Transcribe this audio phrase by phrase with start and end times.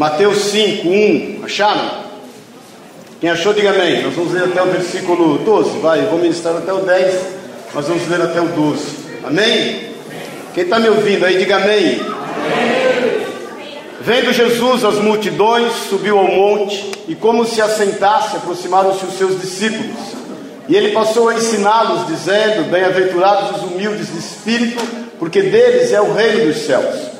[0.00, 1.44] Mateus 5, 1.
[1.44, 1.90] Acharam?
[3.20, 4.02] Quem achou, diga amém.
[4.02, 5.78] Nós vamos ler até o versículo 12.
[5.80, 7.20] Vai, vou ministrar até o 10.
[7.74, 8.82] Nós vamos ler até o 12.
[9.22, 9.90] Amém?
[10.54, 12.00] Quem está me ouvindo aí, diga amém.
[14.00, 20.14] Vendo Jesus as multidões, subiu ao monte e, como se assentasse, aproximaram-se os seus discípulos.
[20.66, 24.82] E ele passou a ensiná-los, dizendo: Bem-aventurados os humildes de espírito,
[25.18, 27.19] porque deles é o reino dos céus.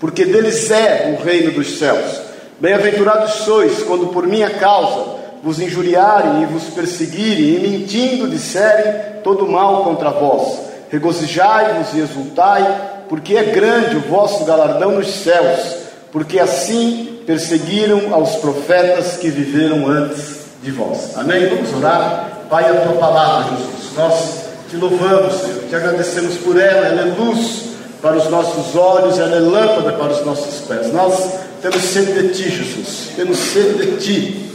[0.00, 2.20] porque deles é o reino dos céus.
[2.60, 9.46] Bem-aventurados sois quando por minha causa vos injuriarem e vos perseguirem, e mentindo disserem todo
[9.46, 10.60] mal contra vós.
[10.90, 15.76] Regozijai-vos e exultai, porque é grande o vosso galardão nos céus,
[16.10, 21.16] porque assim perseguiram aos profetas que viveram antes de vós.
[21.16, 21.46] Amém?
[21.46, 22.46] Vamos orar.
[22.48, 23.96] Pai, a tua palavra, Jesus.
[23.96, 27.67] Nós te louvamos, Senhor, te agradecemos por ela, ela é luz
[28.00, 30.92] para os nossos olhos, ela é lâmpada para os nossos pés.
[30.92, 34.50] Nós temos sede de Ti, Jesus, temos sede de Ti.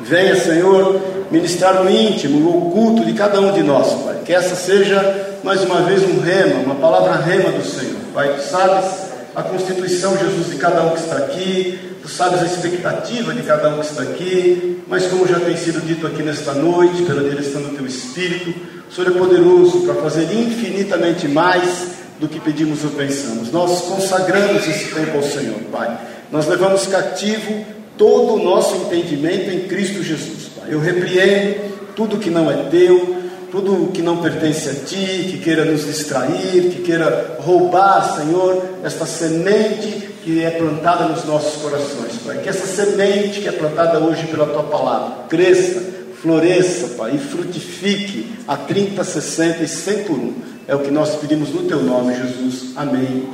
[0.00, 1.00] Venha, Senhor,
[1.30, 4.20] ministrar o íntimo, o oculto de cada um de nós, Pai.
[4.24, 7.98] Que essa seja, mais uma vez, um rema, uma palavra rema do Senhor.
[8.14, 12.46] Pai, Tu sabes a constituição, Jesus, de cada um que está aqui, Tu sabes a
[12.46, 16.54] expectativa de cada um que está aqui, mas como já tem sido dito aqui nesta
[16.54, 18.54] noite, pela direção do Teu Espírito,
[18.88, 23.52] o Senhor é poderoso para fazer infinitamente mais do que pedimos ou pensamos.
[23.52, 25.98] Nós consagramos esse tempo ao Senhor, Pai.
[26.30, 27.64] Nós levamos cativo
[27.96, 30.68] todo o nosso entendimento em Cristo Jesus, Pai.
[30.70, 33.16] Eu repreendo tudo que não é teu,
[33.50, 39.06] tudo que não pertence a ti, que queira nos distrair, que queira roubar, Senhor, esta
[39.06, 42.38] semente que é plantada nos nossos corações, Pai.
[42.38, 45.80] Que essa semente que é plantada hoje pela tua palavra cresça,
[46.20, 51.16] floresça, Pai, e frutifique a 30, 60 e 100 por um é o que nós
[51.16, 52.72] pedimos no teu nome, Jesus.
[52.76, 53.26] Amém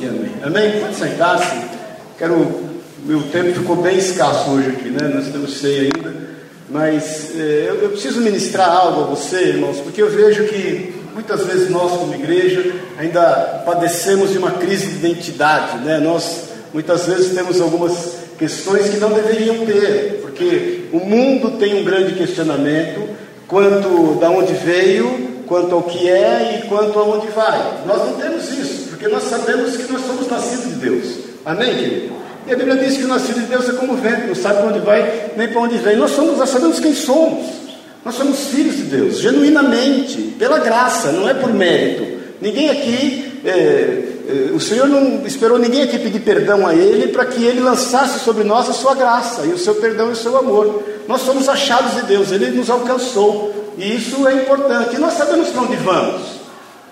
[0.00, 0.32] e amém.
[0.42, 0.80] Amém?
[0.80, 1.54] Pode sentar-se.
[2.18, 2.70] Quero.
[3.04, 5.08] Meu tempo ficou bem escasso hoje aqui, né?
[5.14, 6.14] Nós temos ceia ainda.
[6.70, 11.44] Mas é, eu, eu preciso ministrar algo a você, irmãos, porque eu vejo que muitas
[11.44, 15.98] vezes nós, como igreja, ainda padecemos de uma crise de identidade, né?
[15.98, 21.84] Nós muitas vezes temos algumas questões que não deveriam ter, porque o mundo tem um
[21.84, 23.06] grande questionamento
[23.46, 27.82] quanto da onde veio quanto ao que é e quanto a onde vai.
[27.84, 31.06] Nós não temos isso, porque nós sabemos que nós somos nascidos de Deus.
[31.44, 32.14] Amém, querido?
[32.46, 34.58] E a Bíblia diz que o nascido de Deus é como o vento, não sabe
[34.58, 35.96] para onde vai nem para onde vem.
[35.96, 37.48] Nós somos, nós sabemos quem somos.
[38.04, 42.20] Nós somos filhos de Deus, genuinamente, pela graça, não é por mérito.
[42.40, 47.26] Ninguém aqui, é, é, o Senhor não esperou ninguém aqui pedir perdão a Ele para
[47.26, 50.36] que Ele lançasse sobre nós a sua graça e o seu perdão e o seu
[50.36, 50.84] amor.
[51.08, 53.59] Nós somos achados de Deus, Ele nos alcançou.
[53.80, 54.96] E isso é importante.
[54.96, 56.22] E nós sabemos para onde vamos.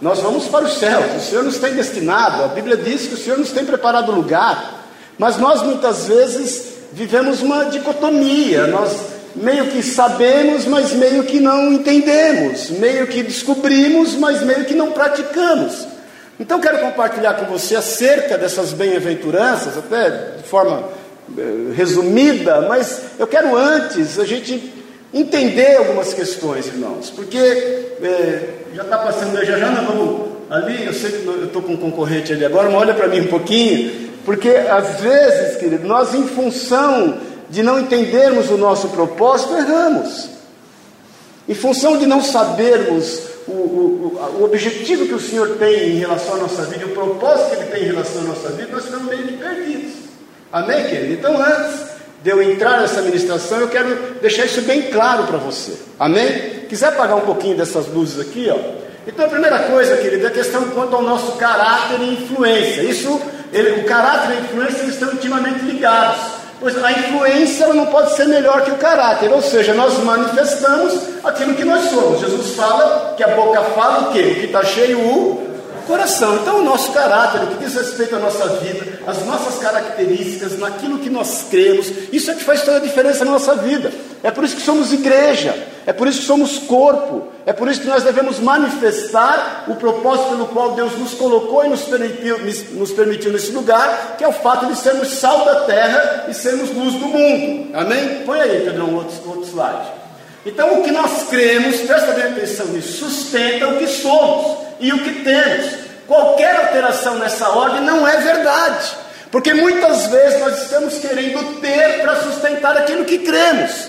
[0.01, 1.17] Nós vamos para os céus.
[1.17, 2.45] O Senhor nos tem destinado.
[2.45, 4.87] A Bíblia diz que o Senhor nos tem preparado lugar.
[5.19, 8.67] Mas nós muitas vezes vivemos uma dicotomia.
[8.69, 8.97] Nós
[9.37, 12.71] meio que sabemos, mas meio que não entendemos.
[12.71, 15.87] Meio que descobrimos, mas meio que não praticamos.
[16.41, 20.85] Então quero compartilhar com você acerca dessas bem-aventuranças, até de forma
[21.37, 24.78] eh, resumida, mas eu quero antes a gente
[25.13, 30.93] entender algumas questões, irmãos, porque é, já está passando, já já nós vamos ali, eu
[30.93, 34.11] sei que eu estou com um concorrente ali agora, mas olha para mim um pouquinho,
[34.25, 37.19] porque às vezes, querido, nós em função
[37.51, 40.29] de não entendermos o nosso propósito, erramos.
[41.49, 46.35] Em função de não sabermos o, o, o, objetivo que o Senhor tem em relação
[46.35, 49.07] à nossa vida, o propósito que Ele tem em relação à nossa vida, nós ficamos
[49.07, 49.93] meio que perdidos.
[50.53, 51.15] Amém, querido?
[51.15, 51.98] Então, antes
[52.29, 53.89] de eu entrar nessa ministração, eu quero
[54.21, 55.73] deixar isso bem claro para você.
[55.99, 56.67] Amém?
[56.69, 58.59] Quiser apagar um pouquinho dessas luzes aqui, ó.
[59.07, 62.83] Então a primeira coisa, querido, é a questão quanto ao nosso caráter e influência.
[62.83, 63.19] Isso,
[63.51, 66.21] ele, o caráter e a influência eles estão intimamente ligados.
[66.61, 71.01] Pois a influência ela não pode ser melhor que o caráter, ou seja, nós manifestamos
[71.25, 72.21] aquilo que nós somos.
[72.21, 74.21] Jesus fala que a boca fala o quê?
[74.21, 75.48] O que está cheio, o
[75.89, 76.37] coração.
[76.37, 80.99] Então, o nosso caráter, o que diz respeito à nossa vida, as nossas características, naquilo
[80.99, 83.91] que nós cremos, isso é que faz toda a diferença na nossa vida.
[84.23, 85.57] É por isso que somos igreja.
[85.87, 87.29] É por isso que somos corpo.
[87.47, 91.69] É por isso que nós devemos manifestar o propósito pelo qual Deus nos colocou e
[91.69, 92.39] nos permitiu,
[92.73, 96.71] nos permitiu nesse lugar, que é o fato de sermos sal da terra e sermos
[96.71, 97.71] luz do mundo.
[97.75, 98.23] Amém?
[98.27, 99.99] Põe aí, Pedrão, outro, outro slide.
[100.45, 105.03] Então, o que nós cremos, presta bem atenção nisso, sustenta o que somos e o
[105.03, 105.89] que temos.
[106.07, 108.97] Qualquer alteração nessa ordem não é verdade.
[109.31, 113.89] Porque muitas vezes nós estamos querendo ter para sustentar aquilo que cremos.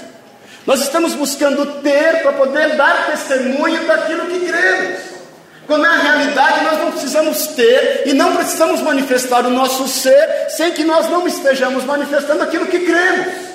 [0.66, 5.00] Nós estamos buscando ter para poder dar testemunho daquilo que cremos.
[5.66, 10.72] Quando na realidade nós não precisamos ter e não precisamos manifestar o nosso ser sem
[10.72, 13.49] que nós não estejamos manifestando aquilo que cremos.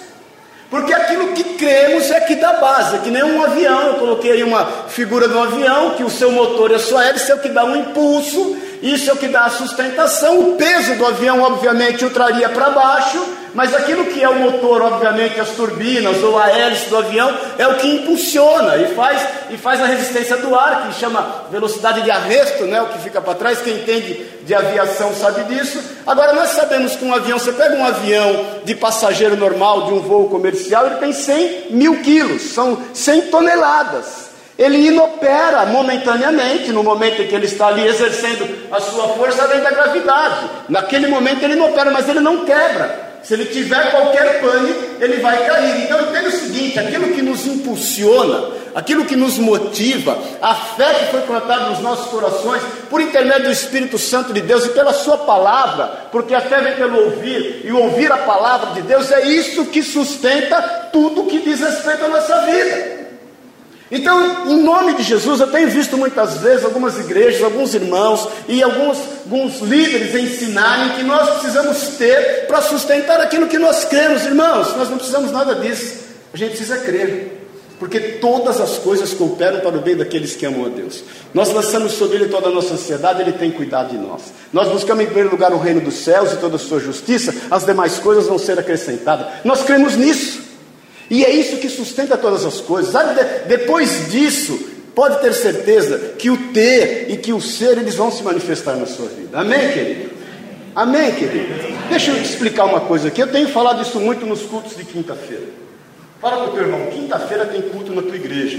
[0.75, 3.87] Porque aquilo que cremos é que dá base, é que nem um avião.
[3.87, 7.07] Eu coloquei aí uma figura de um avião, que o seu motor e a sua
[7.07, 10.37] hélice é o que dá um impulso, isso é o que dá a sustentação.
[10.41, 13.25] O peso do avião, obviamente, o traria para baixo,
[13.55, 17.67] mas aquilo que é o motor, obviamente, as turbinas ou a hélice do avião, é
[17.69, 22.11] o que impulsiona e faz, e faz a resistência do ar, que chama velocidade de
[22.11, 23.63] arresto, né, o que fica para trás.
[23.63, 25.81] Quem entende de aviação sabe disso.
[26.05, 30.01] Agora, nós sabemos que um avião, você pega um avião de passageiro normal, de um
[30.01, 34.25] voo comercial, ele tem 100 mil quilos, são 100 toneladas.
[34.59, 39.61] Ele inopera momentaneamente, no momento em que ele está ali exercendo a sua força além
[39.61, 40.51] da gravidade.
[40.69, 43.14] Naquele momento ele inopera, mas ele não quebra.
[43.25, 45.85] Se ele tiver qualquer pane, ele vai cair.
[45.85, 51.07] Então entenda o seguinte: aquilo que nos impulsiona, aquilo que nos motiva, a fé que
[51.07, 55.19] foi plantada nos nossos corações, por intermédio do Espírito Santo de Deus e pela Sua
[55.19, 59.67] palavra, porque a fé vem pelo ouvir, e ouvir a palavra de Deus é isso
[59.67, 63.04] que sustenta tudo que diz respeito à nossa vida.
[63.95, 68.61] Então, em nome de Jesus, eu tenho visto muitas vezes algumas igrejas, alguns irmãos e
[68.61, 74.77] alguns, alguns líderes ensinarem que nós precisamos ter para sustentar aquilo que nós cremos, irmãos.
[74.77, 77.43] Nós não precisamos nada disso, a gente precisa crer.
[77.79, 81.05] Porque todas as coisas cooperam para o bem daqueles que amam a Deus.
[81.33, 84.23] Nós lançamos sobre Ele toda a nossa ansiedade, Ele tem cuidado de nós.
[84.53, 87.65] Nós buscamos em primeiro lugar o reino dos céus e toda a sua justiça, as
[87.65, 89.27] demais coisas vão ser acrescentadas.
[89.45, 90.44] Nós cremos nisso.
[91.15, 92.93] E é isso que sustenta todas as coisas.
[93.47, 94.59] Depois disso,
[94.97, 98.85] pode ter certeza que o ter e que o ser eles vão se manifestar na
[98.85, 99.39] sua vida.
[99.39, 100.11] Amém, querido?
[100.75, 101.55] Amém, querido?
[101.89, 103.21] Deixa eu te explicar uma coisa aqui.
[103.23, 105.45] Eu tenho falado isso muito nos cultos de quinta-feira.
[106.21, 108.59] Fala para o teu irmão, quinta-feira tem culto na tua igreja.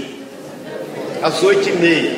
[1.20, 2.16] Às oito e meia.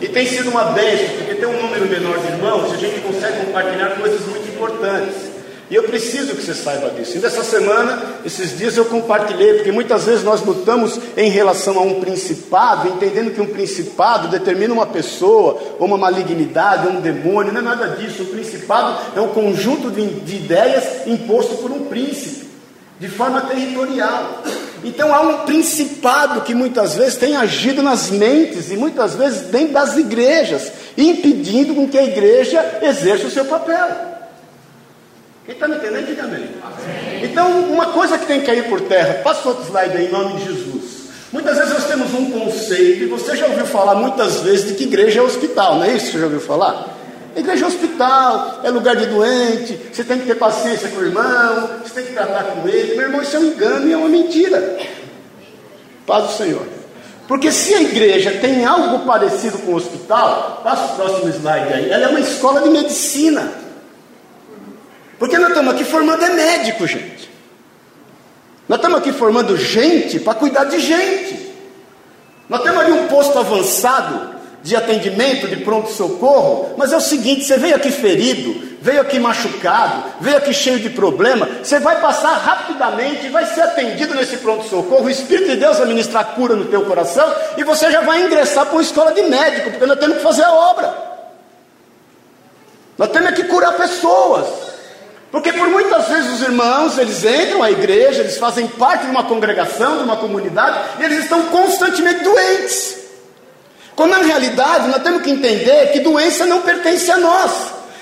[0.00, 3.44] E tem sido uma bênção, porque tem um número menor de irmãos a gente consegue
[3.44, 5.29] compartilhar coisas muito importantes.
[5.70, 7.16] E eu preciso que você saiba disso.
[7.16, 11.82] E nessa semana, esses dias eu compartilhei, porque muitas vezes nós lutamos em relação a
[11.82, 17.52] um principado, entendendo que um principado determina uma pessoa, ou uma malignidade, ou um demônio,
[17.52, 18.24] não é nada disso.
[18.24, 22.48] O principado é um conjunto de, de ideias imposto por um príncipe,
[22.98, 24.42] de forma territorial.
[24.82, 29.74] Então há um principado que muitas vezes tem agido nas mentes e muitas vezes dentro
[29.74, 34.19] das igrejas, impedindo com que a igreja exerça o seu papel.
[35.50, 36.48] Quem está me entendendo, diga amém.
[37.24, 40.36] Então, uma coisa que tem que cair por terra, passa outro slide aí, em nome
[40.36, 41.08] de Jesus.
[41.32, 44.84] Muitas vezes nós temos um conceito, e você já ouviu falar muitas vezes de que
[44.84, 46.96] igreja é hospital, não é isso você já ouviu falar?
[47.34, 51.70] Igreja é hospital, é lugar de doente, você tem que ter paciência com o irmão,
[51.82, 52.94] você tem que tratar com ele.
[52.94, 54.78] Meu irmão, isso é um engano e é uma mentira.
[56.06, 56.64] Paz do Senhor.
[57.26, 61.90] Porque se a igreja tem algo parecido com o hospital, passa o próximo slide aí,
[61.90, 63.59] ela é uma escola de medicina.
[65.20, 67.30] Porque nós estamos aqui formando é médico, gente.
[68.66, 71.54] Nós estamos aqui formando gente para cuidar de gente.
[72.48, 77.58] Nós temos ali um posto avançado de atendimento, de pronto-socorro, mas é o seguinte: você
[77.58, 83.28] veio aqui ferido, veio aqui machucado, veio aqui cheio de problema, você vai passar rapidamente,
[83.28, 87.30] vai ser atendido nesse pronto-socorro, o Espírito de Deus vai ministrar cura no teu coração
[87.58, 90.44] e você já vai ingressar para uma escola de médico, porque nós temos que fazer
[90.44, 90.94] a obra.
[92.96, 94.69] Nós temos que curar pessoas.
[95.30, 99.24] Porque por muitas vezes os irmãos, eles entram à igreja, eles fazem parte de uma
[99.24, 102.98] congregação, de uma comunidade, e eles estão constantemente doentes.
[103.94, 107.52] Quando na realidade nós temos que entender que doença não pertence a nós.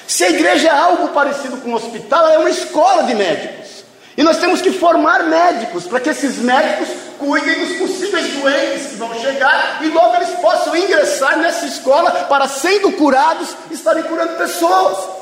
[0.06, 3.84] Se a igreja é algo parecido com um hospital, ela é uma escola de médicos.
[4.16, 8.96] E nós temos que formar médicos para que esses médicos cuidem dos possíveis doentes que
[8.96, 15.17] vão chegar e logo eles possam ingressar nessa escola para, sendo curados, estarem curando pessoas.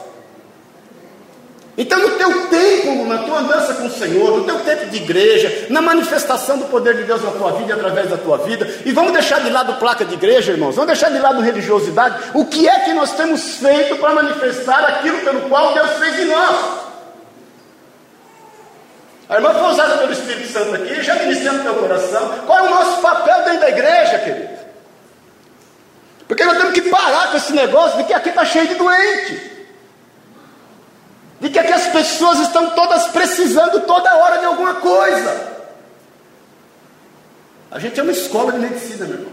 [1.78, 5.66] Então, no teu tempo, na tua andança com o Senhor, no teu tempo de igreja,
[5.68, 8.92] na manifestação do poder de Deus na tua vida e através da tua vida, e
[8.92, 12.30] vamos deixar de lado placa de igreja, irmãos, vamos deixar de lado religiosidade.
[12.32, 16.24] O que é que nós temos feito para manifestar aquilo pelo qual Deus fez em
[16.26, 16.86] nós?
[19.28, 22.28] A irmã foi usada pelo Espírito Santo aqui, já ministrando teu coração.
[22.46, 24.48] Qual é o nosso papel dentro da igreja, querido?
[26.26, 29.55] Porque nós temos que parar com esse negócio de que aqui está cheio de doente.
[31.40, 35.56] De que aqui as pessoas estão todas precisando toda hora de alguma coisa.
[37.70, 39.32] A gente é uma escola de medicina, meu irmão.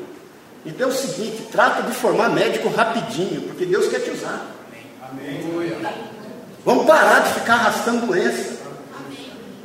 [0.66, 4.46] Então é o seguinte, trata de formar médico rapidinho, porque Deus quer te usar.
[5.10, 5.42] Amém.
[6.66, 8.64] Vamos parar de ficar arrastando doença.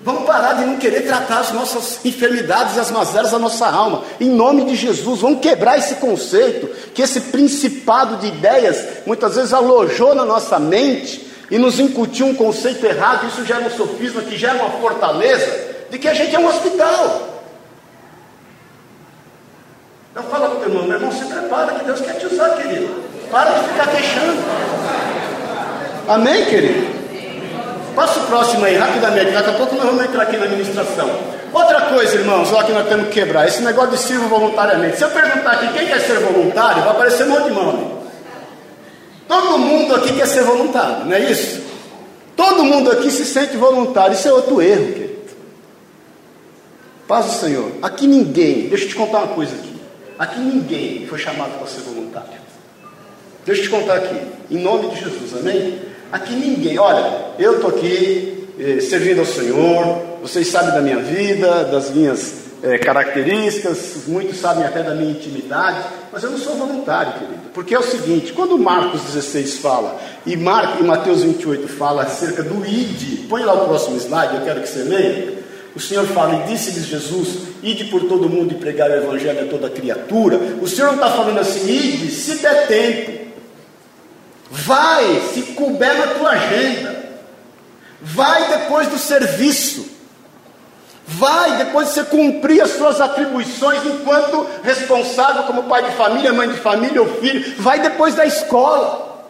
[0.03, 4.05] Vamos parar de não querer tratar as nossas enfermidades e as mazelas da nossa alma.
[4.21, 9.53] Em nome de Jesus, vamos quebrar esse conceito, que esse principado de ideias muitas vezes
[9.53, 13.27] alojou na nossa mente e nos incutiu um conceito errado.
[13.27, 17.29] Isso gera um sofisma que gera uma fortaleza de que a gente é um hospital.
[20.11, 22.51] Então fala para o teu irmão, meu irmão, se prepara que Deus quer te usar,
[22.57, 22.89] querido.
[23.31, 24.43] Para de ficar queixando.
[26.09, 26.99] Amém, querido?
[27.95, 29.33] Passa o próximo aí, rapidamente.
[29.33, 31.11] Daqui a pouco nós vamos entrar aqui na administração.
[31.53, 33.47] Outra coisa, irmãos, olha que nós temos que quebrar.
[33.47, 34.97] Esse negócio de sirvo voluntariamente.
[34.97, 37.98] Se eu perguntar aqui quem quer ser voluntário, vai aparecer um monte de mão.
[39.29, 41.61] Todo mundo aqui quer ser voluntário, não é isso?
[42.35, 44.15] Todo mundo aqui se sente voluntário.
[44.15, 45.19] Isso é outro erro, querido.
[47.07, 47.73] Paz do Senhor.
[47.83, 49.77] Aqui ninguém, deixa eu te contar uma coisa aqui.
[50.19, 52.39] Aqui ninguém foi chamado para ser voluntário.
[53.45, 54.17] Deixa eu te contar aqui,
[54.51, 55.79] em nome de Jesus, amém?
[56.13, 61.65] Aqui ninguém, olha, eu estou aqui eh, servindo ao Senhor, vocês sabem da minha vida,
[61.65, 67.13] das minhas eh, características, muitos sabem até da minha intimidade, mas eu não sou voluntário,
[67.13, 72.03] querido, porque é o seguinte: quando Marcos 16 fala e, Mar, e Mateus 28 fala
[72.03, 75.39] acerca do ID, põe lá o próximo slide, eu quero que você leia.
[75.77, 79.49] O Senhor fala, e disse-lhes Jesus: Ide por todo mundo e pregar o Evangelho a
[79.49, 80.37] toda criatura.
[80.61, 83.29] O Senhor não está falando assim, ide, se der tempo.
[84.51, 87.05] Vai, se couber na tua agenda.
[88.01, 89.98] Vai depois do serviço.
[91.11, 96.51] Vai depois de você cumprir as suas atribuições enquanto responsável como pai de família, mãe
[96.51, 97.55] de família ou filho.
[97.59, 99.25] Vai depois da escola.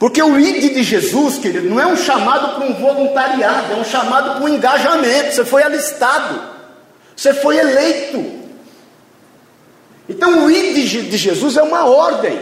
[0.00, 3.84] Porque o ID de Jesus, querido, não é um chamado para um voluntariado, é um
[3.84, 5.36] chamado para um engajamento.
[5.36, 6.42] Você foi alistado,
[7.14, 8.42] você foi eleito.
[10.08, 12.40] Então o ID de Jesus é uma ordem.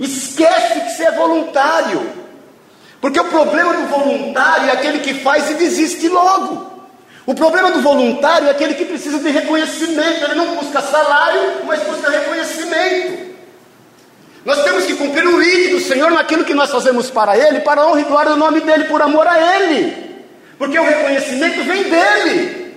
[0.00, 2.27] Esquece que você é voluntário.
[3.00, 6.78] Porque o problema do voluntário é aquele que faz e desiste logo.
[7.24, 10.24] O problema do voluntário é aquele que precisa de reconhecimento.
[10.24, 13.28] Ele não busca salário, mas busca reconhecimento.
[14.44, 17.82] Nós temos que cumprir o ID do Senhor naquilo que nós fazemos para Ele, para
[17.82, 20.24] a honra e glória do nome dEle, por amor a Ele.
[20.56, 22.74] Porque o reconhecimento vem dEle.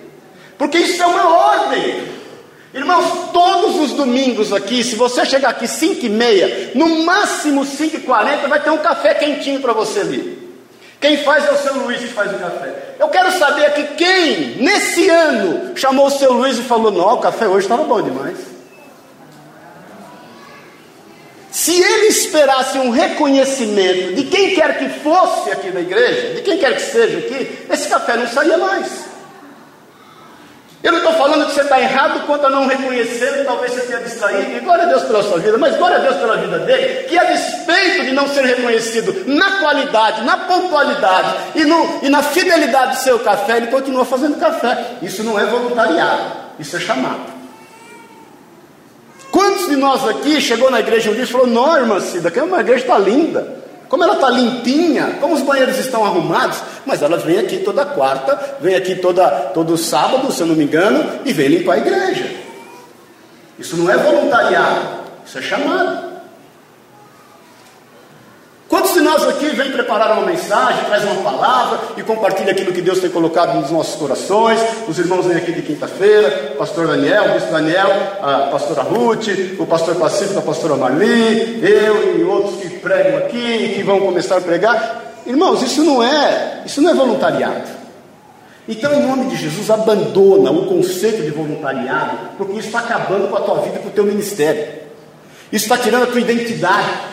[0.58, 2.21] Porque isso é uma ordem.
[2.74, 7.98] Irmãos, todos os domingos aqui, se você chegar aqui 5 e meia, no máximo 5
[7.98, 10.42] e 40, vai ter um café quentinho para você ali.
[11.02, 12.74] Quem faz é o seu Luiz que faz o café.
[12.98, 17.18] Eu quero saber aqui quem, nesse ano, chamou o seu Luiz e falou: Não, o
[17.18, 18.38] café hoje estava bom demais.
[21.52, 26.58] Se ele esperasse um reconhecimento de quem quer que fosse aqui da igreja, de quem
[26.58, 29.11] quer que seja aqui, esse café não saía mais.
[30.84, 34.00] Eu não estou falando que você está errado quanto a não reconhecer, talvez você tenha
[34.00, 37.04] distraído, e glória a Deus pela sua vida, mas glória a Deus pela vida dele,
[37.04, 42.24] que a despeito de não ser reconhecido na qualidade, na pontualidade e, no, e na
[42.24, 44.96] fidelidade do seu café, ele continua fazendo café.
[45.04, 47.42] Isso não é voluntariado, isso é chamado.
[49.32, 52.40] Quantos de nós aqui chegou na igreja um dia e falou: Não, irmã Cida, que
[52.40, 53.61] uma igreja está linda,
[53.92, 58.56] como ela está limpinha, como os banheiros estão arrumados, mas ela vem aqui toda quarta,
[58.62, 62.38] vem aqui toda, todo sábado, se eu não me engano, e vem limpar a igreja.
[63.60, 64.88] Isso não é voluntariado,
[65.26, 66.10] isso é chamado.
[68.70, 72.82] Quantos de nós aqui vem preparar uma mensagem, traz uma palavra e compartilha aquilo que
[72.82, 74.58] Deus tem colocado nos nossos corações?
[74.88, 77.90] Os irmãos vêm aqui de quinta-feira, pastor Daniel, o bispo Daniel,
[78.22, 79.28] a pastora Ruth,
[79.60, 84.00] o pastor Pacífico, a pastora Marli, eu e outros que pregam aqui e que vão
[84.00, 85.02] começar a pregar.
[85.26, 87.82] Irmãos, isso não é, isso não é voluntariado.
[88.66, 93.36] Então, em nome de Jesus, abandona o conceito de voluntariado, porque isso está acabando com
[93.36, 94.66] a tua vida e com o teu ministério.
[95.52, 97.12] Isso está tirando a tua identidade.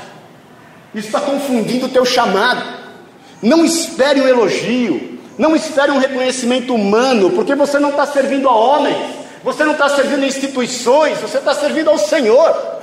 [0.95, 2.63] Isso está confundindo o teu chamado.
[3.43, 8.55] Não espere um elogio, não espere um reconhecimento humano, porque você não está servindo a
[8.55, 8.97] homens,
[9.45, 12.79] você não está servindo a instituições, você está servindo ao Senhor.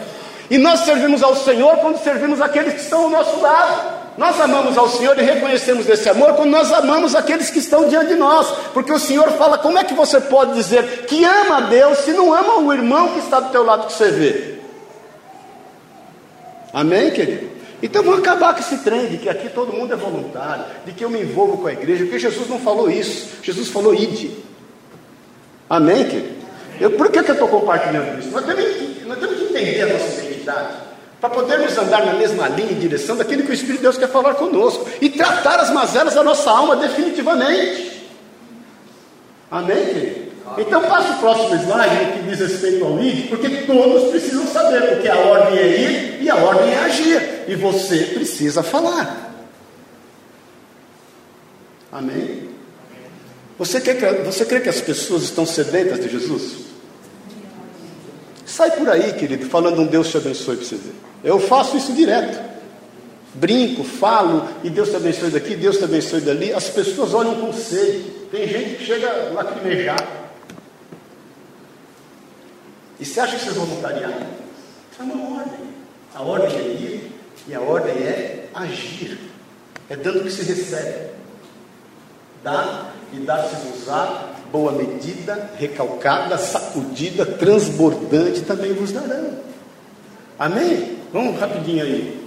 [0.50, 3.96] E nós servimos ao Senhor quando servimos aqueles que estão ao nosso lado.
[4.18, 8.10] Nós amamos ao Senhor e reconhecemos esse amor quando nós amamos aqueles que estão diante
[8.10, 11.62] de nós, porque o Senhor fala: como é que você pode dizer que ama a
[11.62, 14.56] Deus se não ama o irmão que está do teu lado que você vê?
[16.72, 17.55] Amém, querido?
[17.82, 21.03] Então vamos acabar com esse trem de que aqui todo mundo é voluntário, de que
[21.03, 23.29] eu me envolvo com a igreja, porque Jesus não falou isso.
[23.44, 24.32] Jesus falou ide.
[25.70, 26.36] Amém, querido?
[26.79, 28.29] Eu, por que, que eu estou compartilhando isso?
[28.32, 30.74] Nós temos, que, nós temos que entender a nossa identidade,
[31.22, 34.10] para podermos andar na mesma linha e direção daquilo que o Espírito de Deus quer
[34.10, 38.03] falar conosco e tratar as mazelas da nossa alma definitivamente.
[39.50, 40.25] Amém, querido?
[40.58, 45.08] Então passa o próximo slide que diz respeito ao ID, porque todos precisam saber, porque
[45.08, 49.34] a ordem é ir e a ordem é agir, e você precisa falar.
[51.92, 52.50] Amém?
[53.58, 56.66] Você, quer, você crê que as pessoas estão sedentas de Jesus?
[58.46, 60.94] Sai por aí, querido, falando um Deus te abençoe para você ver.
[61.24, 62.56] Eu faço isso direto.
[63.34, 66.54] Brinco, falo, e Deus te abençoe daqui, Deus te abençoe dali.
[66.54, 68.12] As pessoas olham com sede.
[68.32, 70.06] Tem gente que chega lacrimejar.
[73.00, 74.12] E você acha que vocês vão voluntariar?
[74.92, 75.60] Isso é uma ordem.
[76.14, 77.14] A ordem é ir
[77.48, 79.18] e a ordem é agir.
[79.90, 81.10] É dando que se recebe.
[82.44, 89.40] Dá e dá-se usar boa medida, recalcada, sacudida, transbordante também vos darão.
[90.40, 90.98] Amém?
[91.12, 92.25] Vamos rapidinho aí.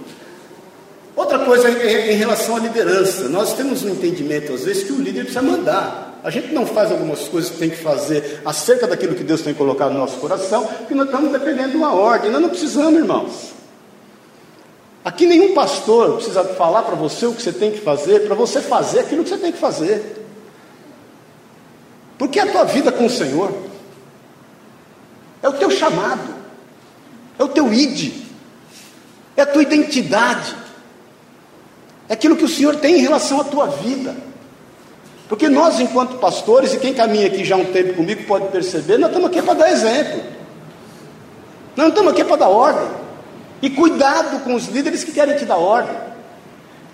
[1.15, 5.23] Outra coisa em relação à liderança, nós temos um entendimento às vezes que o líder
[5.23, 6.19] precisa mandar.
[6.23, 9.53] A gente não faz algumas coisas que tem que fazer acerca daquilo que Deus tem
[9.53, 12.31] colocado no nosso coração, porque nós estamos dependendo de uma ordem.
[12.31, 13.58] Nós não precisamos, irmãos.
[15.09, 18.61] Aqui nenhum pastor precisa falar para você o que você tem que fazer, para você
[18.61, 20.23] fazer aquilo que você tem que fazer.
[22.15, 23.51] Porque é a tua vida com o Senhor,
[25.41, 26.35] é o teu chamado,
[27.39, 28.23] é o teu id,
[29.35, 30.55] é a tua identidade,
[32.07, 34.15] é aquilo que o Senhor tem em relação à tua vida.
[35.27, 38.99] Porque nós, enquanto pastores, e quem caminha aqui já há um tempo comigo pode perceber,
[38.99, 40.21] nós estamos aqui para dar exemplo,
[41.75, 43.08] nós não estamos aqui para dar ordem.
[43.61, 46.09] E cuidado com os líderes que querem te dar ordem.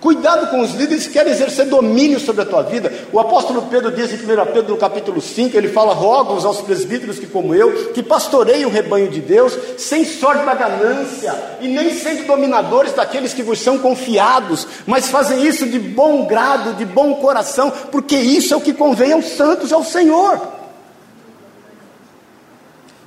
[0.05, 2.93] Cuidado com os líderes que querem exercer domínio sobre a tua vida.
[3.12, 7.17] O apóstolo Pedro diz em 1 Pedro no capítulo 5, ele fala: rogo aos presbíteros
[7.17, 11.91] que, como eu, que pastoreiem o rebanho de Deus, sem sorte da ganância, e nem
[11.95, 17.15] sendo dominadores daqueles que vos são confiados, mas fazem isso de bom grado, de bom
[17.15, 20.55] coração, porque isso é o que convém aos santos, ao Senhor.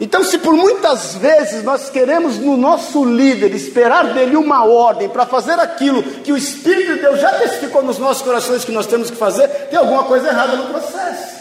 [0.01, 5.27] Então, se por muitas vezes nós queremos no nosso líder esperar dele uma ordem para
[5.27, 9.11] fazer aquilo que o Espírito de Deus já testificou nos nossos corações que nós temos
[9.11, 11.39] que fazer, tem alguma coisa errada no processo.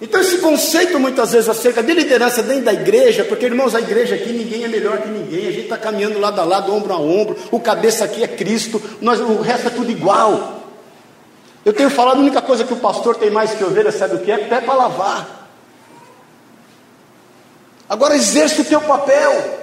[0.00, 4.16] Então, esse conceito muitas vezes acerca de liderança dentro da igreja, porque irmãos, a igreja
[4.16, 6.98] aqui ninguém é melhor que ninguém, a gente está caminhando lado a lado, ombro a
[6.98, 10.60] ombro, o cabeça aqui é Cristo, nós, o resto é tudo igual.
[11.64, 14.18] Eu tenho falado, a única coisa que o pastor tem mais que ovelha, sabe o
[14.18, 14.38] que é?
[14.38, 15.43] Pé para lavar.
[17.88, 19.60] Agora exerça o teu papel,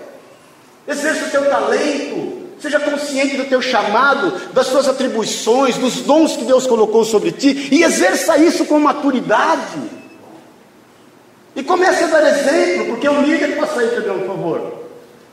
[0.87, 6.45] exerça o teu talento, seja consciente do teu chamado, das suas atribuições, dos dons que
[6.45, 10.01] Deus colocou sobre ti e exerça isso com maturidade.
[11.55, 14.81] E comece a dar exemplo, porque o líder, passa aí, por favor.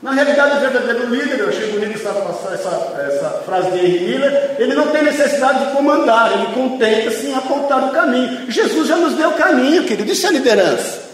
[0.01, 2.09] Na realidade, o verdadeiro líder, eu achei bonito essa,
[2.53, 7.35] essa, essa frase de Henry Miller, ele não tem necessidade de comandar, ele contenta-se em
[7.35, 8.49] apontar o caminho.
[8.49, 11.08] Jesus já nos deu o caminho, querido, isso é liderança.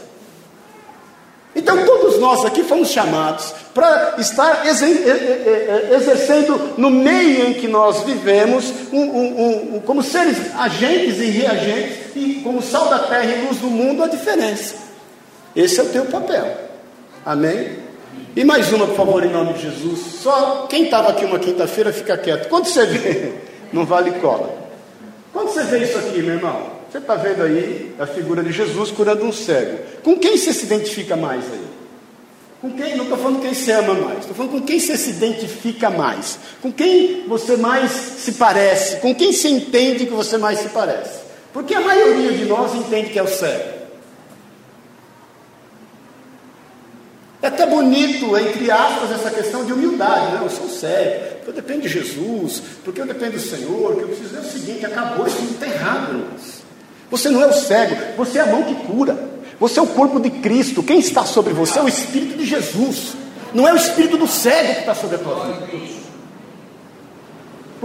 [1.55, 8.73] Então, todos nós aqui fomos chamados para estar exercendo no meio em que nós vivemos,
[8.91, 13.59] um, um, um, como seres agentes e reagentes, e como sal da terra e luz
[13.59, 14.75] do mundo, a diferença.
[15.55, 16.57] Esse é o teu papel.
[17.25, 17.85] Amém?
[18.35, 19.99] E mais uma, por favor, em nome de Jesus.
[20.21, 22.49] Só quem estava aqui uma quinta-feira, fica quieto.
[22.49, 23.33] Quando você vê,
[23.71, 24.53] não vale cola.
[25.31, 28.89] Quando você vê isso aqui, meu irmão, você está vendo aí a figura de Jesus
[28.89, 29.79] curando um cego.
[30.01, 31.67] Com quem você se identifica mais aí?
[32.62, 32.95] Com quem?
[32.95, 36.39] Não estou falando quem você ama mais, estou falando com quem você se identifica mais.
[36.62, 41.19] Com quem você mais se parece, com quem você entende que você mais se parece.
[41.51, 43.75] Porque a maioria de nós entende que é o cego.
[47.41, 50.27] É até bonito, entre aspas, essa questão de humildade.
[50.27, 50.45] Não, né?
[50.45, 54.38] eu sou cego, eu dependo de Jesus, porque eu dependo do Senhor, que eu preciso.
[54.38, 56.64] É o seguinte, acabou, isso não está errado, irmãos.
[57.09, 59.35] Você não é o cego, você é a mão que cura.
[59.59, 60.83] Você é o corpo de Cristo.
[60.83, 63.13] Quem está sobre você é o Espírito de Jesus.
[63.53, 66.04] Não é o Espírito do cego que está sobre a tua vida.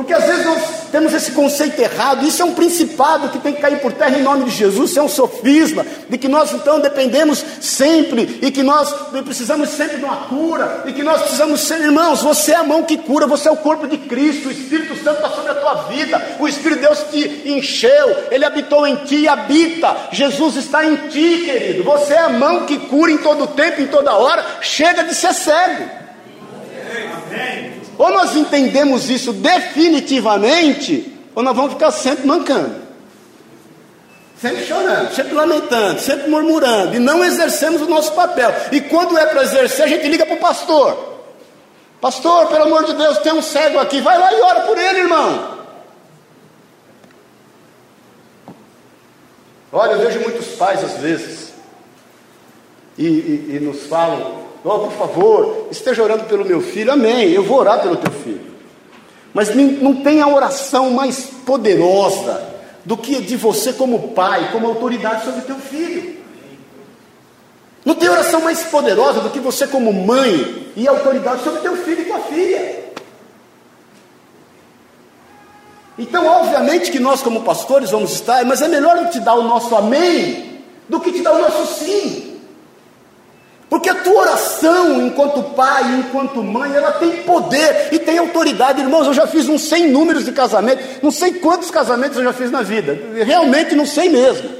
[0.00, 3.60] Porque às vezes nós temos esse conceito errado, isso é um principado que tem que
[3.60, 6.80] cair por terra em nome de Jesus, isso é um sofisma, de que nós então
[6.80, 8.90] dependemos sempre, e que nós
[9.22, 12.82] precisamos sempre de uma cura, e que nós precisamos ser irmãos, você é a mão
[12.82, 15.74] que cura, você é o corpo de Cristo, o Espírito Santo está sobre a tua
[15.90, 20.82] vida, o Espírito de Deus te encheu, ele habitou em ti e habita, Jesus está
[20.82, 24.42] em ti, querido, você é a mão que cura em todo tempo, em toda hora,
[24.62, 25.90] chega de ser cego.
[27.28, 27.69] Amém.
[28.00, 32.76] Ou nós entendemos isso definitivamente, ou nós vamos ficar sempre mancando.
[34.40, 38.54] Sempre chorando, sempre lamentando, sempre murmurando, e não exercemos o nosso papel.
[38.72, 41.20] E quando é para exercer, a gente liga para o pastor.
[42.00, 45.00] Pastor, pelo amor de Deus, tem um cego aqui, vai lá e ora por ele,
[45.00, 45.58] irmão.
[49.70, 51.52] Olha, eu vejo muitos pais às vezes,
[52.96, 57.42] e, e, e nos falam: oh, por favor, esteja orando pelo meu filho, amém, eu
[57.42, 58.50] vou orar pelo teu filho.
[59.32, 62.42] Mas não tem a oração mais poderosa
[62.84, 66.18] do que de você, como pai, como autoridade sobre teu filho.
[67.84, 72.02] Não tem oração mais poderosa do que você, como mãe, e autoridade sobre teu filho
[72.02, 72.80] e tua filha.
[75.98, 79.74] Então, obviamente que nós, como pastores, vamos estar, mas é melhor te dar o nosso
[79.76, 82.29] amém do que te dar o nosso sim.
[83.70, 88.80] Porque a tua oração, enquanto pai, enquanto mãe, ela tem poder e tem autoridade.
[88.80, 92.32] Irmãos, eu já fiz uns 100 números de casamento, não sei quantos casamentos eu já
[92.32, 94.50] fiz na vida, realmente não sei mesmo.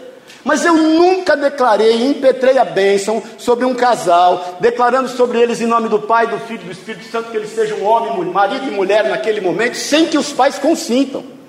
[0.45, 5.89] Mas eu nunca declarei, impetrei a bênção sobre um casal, declarando sobre eles em nome
[5.89, 9.09] do Pai, do Filho e do Espírito Santo que eles sejam homem, marido e mulher
[9.09, 11.40] naquele momento, sem que os pais consintam.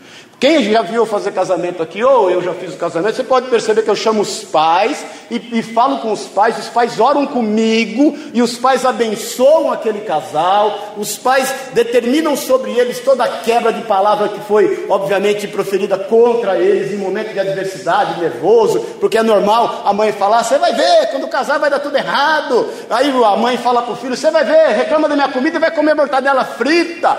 [0.41, 3.83] Quem já viu fazer casamento aqui, ou eu já fiz o casamento, você pode perceber
[3.83, 8.17] que eu chamo os pais e, e, falo com os pais, os pais oram comigo
[8.33, 13.83] e os pais abençoam aquele casal, os pais determinam sobre eles toda a quebra de
[13.83, 19.83] palavra que foi, obviamente, proferida contra eles em momento de adversidade, nervoso, porque é normal
[19.85, 22.67] a mãe falar: você vai ver, quando casar vai dar tudo errado.
[22.89, 25.61] Aí a mãe fala para o filho: você vai ver, reclama da minha comida e
[25.61, 27.15] vai comer mortadela frita.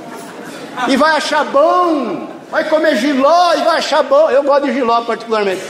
[0.88, 4.30] e vai achar bom vai comer giló e vai achar bom.
[4.30, 5.60] Eu gosto de giló particularmente.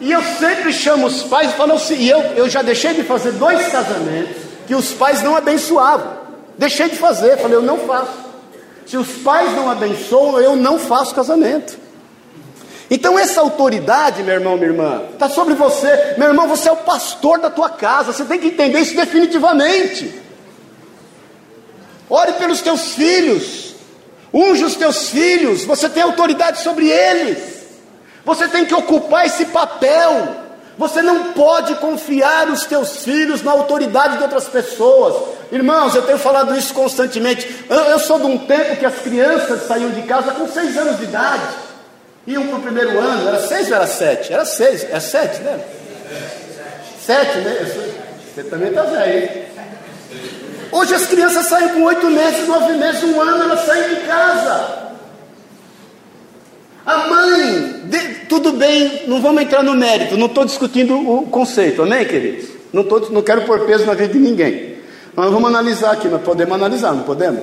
[0.00, 3.04] E eu sempre chamo os pais e falo assim, e eu, eu já deixei de
[3.04, 4.34] fazer dois casamentos
[4.66, 6.18] que os pais não abençoavam.
[6.58, 8.10] Deixei de fazer, falei, eu não faço.
[8.84, 11.78] Se os pais não abençoam, eu não faço casamento.
[12.90, 16.16] Então essa autoridade, meu irmão, minha irmã, está sobre você.
[16.18, 20.12] Meu irmão, você é o pastor da tua casa, você tem que entender isso definitivamente.
[22.08, 23.59] Ore pelos teus filhos.
[24.32, 27.38] Unge os teus filhos, você tem autoridade sobre eles.
[28.24, 30.36] Você tem que ocupar esse papel.
[30.78, 35.14] Você não pode confiar os teus filhos na autoridade de outras pessoas.
[35.52, 37.66] Irmãos, eu tenho falado isso constantemente.
[37.68, 40.98] Eu, eu sou de um tempo que as crianças saíam de casa com seis anos
[40.98, 41.42] de idade.
[42.26, 44.32] Iam para o primeiro ano, era seis ou era sete?
[44.32, 45.60] Era seis, é sete, né?
[47.04, 47.90] Sete, né?
[48.34, 49.50] Você também está velho?
[50.72, 54.90] Hoje as crianças saem com oito meses, nove meses, um ano, elas saem de casa.
[56.86, 61.82] A mãe, de, tudo bem, não vamos entrar no mérito, não estou discutindo o conceito,
[61.82, 62.48] amém, queridos?
[62.72, 64.76] Não, tô, não quero pôr peso na vida de ninguém.
[65.14, 67.40] Mas vamos analisar aqui, nós podemos analisar, não podemos?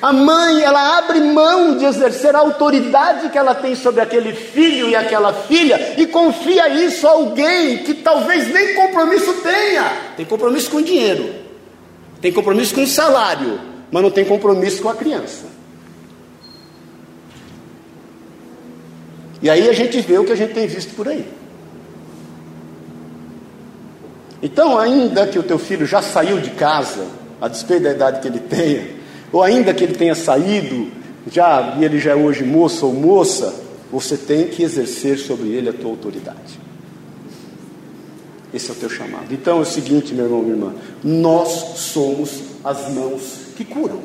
[0.00, 4.88] A mãe, ela abre mão de exercer a autoridade que ela tem sobre aquele filho
[4.88, 9.90] e aquela filha e confia isso a alguém que talvez nem compromisso tenha.
[10.16, 11.47] Tem compromisso com dinheiro.
[12.20, 15.46] Tem compromisso com o salário, mas não tem compromisso com a criança.
[19.40, 21.24] E aí a gente vê o que a gente tem visto por aí.
[24.42, 27.06] Então, ainda que o teu filho já saiu de casa,
[27.40, 28.88] a despeito da idade que ele tenha,
[29.32, 30.88] ou ainda que ele tenha saído,
[31.30, 33.54] já e ele já é hoje moço ou moça,
[33.90, 36.67] você tem que exercer sobre ele a tua autoridade.
[38.52, 39.32] Esse é o teu chamado.
[39.32, 43.22] Então é o seguinte, meu irmão, minha irmã: nós somos as mãos
[43.56, 44.00] que curam.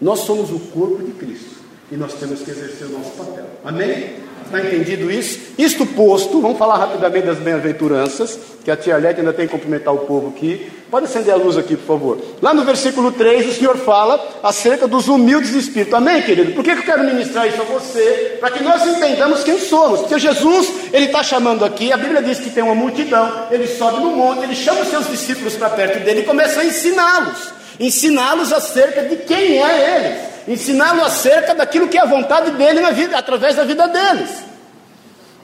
[0.00, 1.56] Nós somos o corpo de Cristo
[1.90, 3.46] e nós temos que exercer o nosso papel.
[3.64, 4.25] Amém?
[4.46, 5.40] Está entendido isso?
[5.58, 9.92] Isto posto, vamos falar rapidamente das bem-aventuranças, que a tia Arlete ainda tem que cumprimentar
[9.92, 10.70] o povo aqui.
[10.88, 12.18] Pode acender a luz aqui, por favor.
[12.40, 15.96] Lá no versículo 3, o Senhor fala acerca dos humildes de espírito.
[15.96, 16.52] Amém, querido?
[16.52, 18.36] Por que eu quero ministrar isso a você?
[18.38, 20.00] Para que nós entendamos quem somos.
[20.00, 24.00] Porque Jesus, ele está chamando aqui, a Bíblia diz que tem uma multidão, ele sobe
[24.00, 27.52] no monte, ele chama os seus discípulos para perto dele e começa a ensiná-los.
[27.80, 32.90] Ensiná-los acerca de quem é ele ensiná-lo acerca daquilo que é a vontade dele na
[32.90, 34.44] vida, através da vida deles.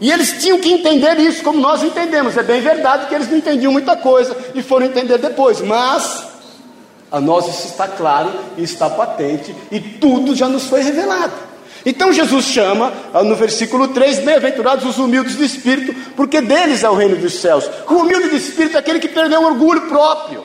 [0.01, 2.37] E eles tinham que entender isso como nós entendemos.
[2.37, 6.27] É bem verdade que eles não entendiam muita coisa e foram entender depois, mas
[7.11, 11.35] a nós isso está claro e está patente e tudo já nos foi revelado.
[11.85, 16.91] Então Jesus chama, ah, no versículo 3, bem-aventurados os humildes de espírito, porque deles é
[16.91, 17.69] o reino dos céus.
[17.88, 20.45] O humilde de espírito é aquele que perdeu o orgulho próprio.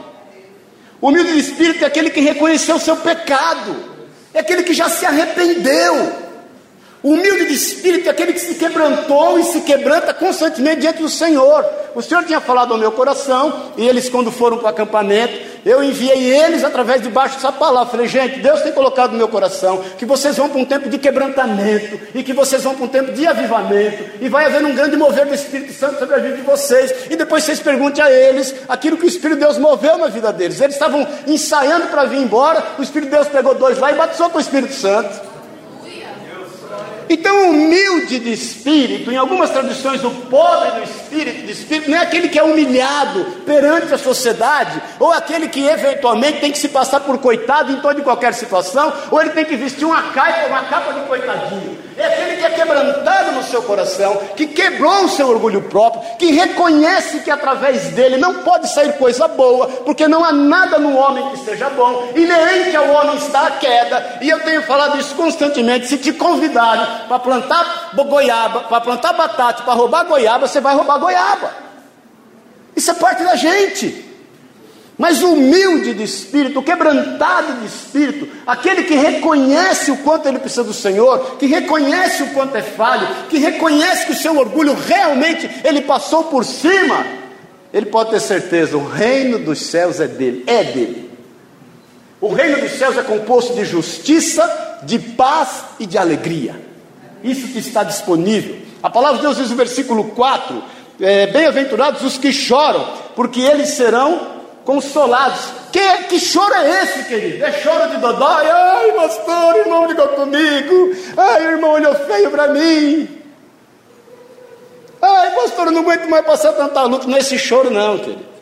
[1.00, 3.97] O humilde de espírito é aquele que reconheceu o seu pecado
[4.38, 6.28] é aquele que já se arrependeu.
[7.02, 11.10] O humilde de espírito é aquele que se quebrantou e se quebranta constantemente diante do
[11.10, 11.66] Senhor.
[11.96, 15.34] O Senhor tinha falado ao meu coração, e eles, quando foram para o acampamento,
[15.68, 17.92] eu enviei eles através de baixo dessa palavra.
[17.92, 20.98] Falei, gente, Deus tem colocado no meu coração que vocês vão para um tempo de
[20.98, 24.96] quebrantamento e que vocês vão para um tempo de avivamento e vai haver um grande
[24.96, 26.94] mover do Espírito Santo sobre a vida de vocês.
[27.10, 30.32] E depois vocês perguntem a eles aquilo que o Espírito de Deus moveu na vida
[30.32, 30.62] deles.
[30.62, 34.30] Eles estavam ensaiando para vir embora, o Espírito de Deus pegou dois lá e batizou
[34.30, 35.27] com o Espírito Santo.
[37.10, 42.02] Então, humilde de espírito, em algumas traduções, o pobre do espírito, de espírito, não é
[42.02, 47.00] aquele que é humilhado perante a sociedade, ou aquele que eventualmente tem que se passar
[47.02, 50.64] por coitado em toda e qualquer situação, ou ele tem que vestir uma capa, uma
[50.64, 51.87] capa de coitadinho.
[51.98, 56.32] É aquele que é quebrantado no seu coração, que quebrou o seu orgulho próprio, que
[56.32, 61.28] reconhece que através dele não pode sair coisa boa, porque não há nada no homem
[61.32, 65.88] que seja bom, inerente ao homem está a queda, e eu tenho falado isso constantemente.
[65.88, 71.00] Se te convidarem para plantar goiaba, para plantar batata, para roubar goiaba, você vai roubar
[71.00, 71.52] goiaba.
[72.76, 74.07] Isso é parte da gente.
[74.98, 80.74] Mas humilde de espírito, quebrantado de espírito, aquele que reconhece o quanto ele precisa do
[80.74, 85.82] Senhor, que reconhece o quanto é falho, que reconhece que o seu orgulho realmente ele
[85.82, 87.06] passou por cima,
[87.72, 91.12] ele pode ter certeza, o reino dos céus é dele, é dele.
[92.20, 96.60] O reino dos céus é composto de justiça, de paz e de alegria.
[97.24, 98.58] Isso que está disponível.
[98.82, 100.64] A palavra de Deus diz no versículo 4:
[101.00, 104.37] é, Bem-aventurados os que choram, porque eles serão
[104.68, 105.54] consolados.
[105.72, 107.46] Que, que choro é esse, querido?
[107.46, 108.50] É choro de dodói?
[108.52, 110.92] Ai, pastor, o irmão ligou comigo.
[111.16, 113.08] Ai, o irmão olhou feio para mim.
[115.02, 117.08] Ai, pastor, eu não aguento mais passar tanta luta.
[117.08, 118.37] Não é esse choro, não, querido.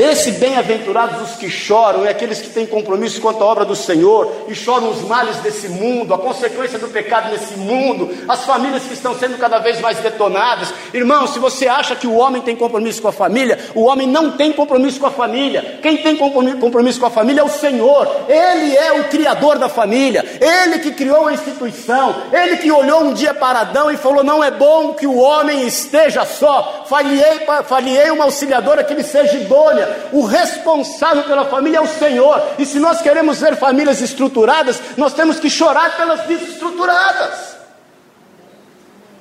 [0.00, 4.46] Esse bem-aventurados os que choram, é aqueles que têm compromisso quanto à obra do Senhor
[4.48, 8.94] e choram os males desse mundo, a consequência do pecado nesse mundo, as famílias que
[8.94, 10.72] estão sendo cada vez mais detonadas.
[10.94, 14.30] Irmão, se você acha que o homem tem compromisso com a família, o homem não
[14.30, 15.78] tem compromisso com a família.
[15.82, 18.08] Quem tem compromisso com a família é o Senhor.
[18.26, 23.12] Ele é o criador da família, ele que criou a instituição, ele que olhou um
[23.12, 28.10] dia para Adão e falou: Não é bom que o homem esteja só, falhei, falhei
[28.10, 32.42] uma auxiliadora que ele seja idônea o responsável pela família é o Senhor.
[32.58, 37.50] E se nós queremos ver famílias estruturadas, nós temos que chorar pelas desestruturadas.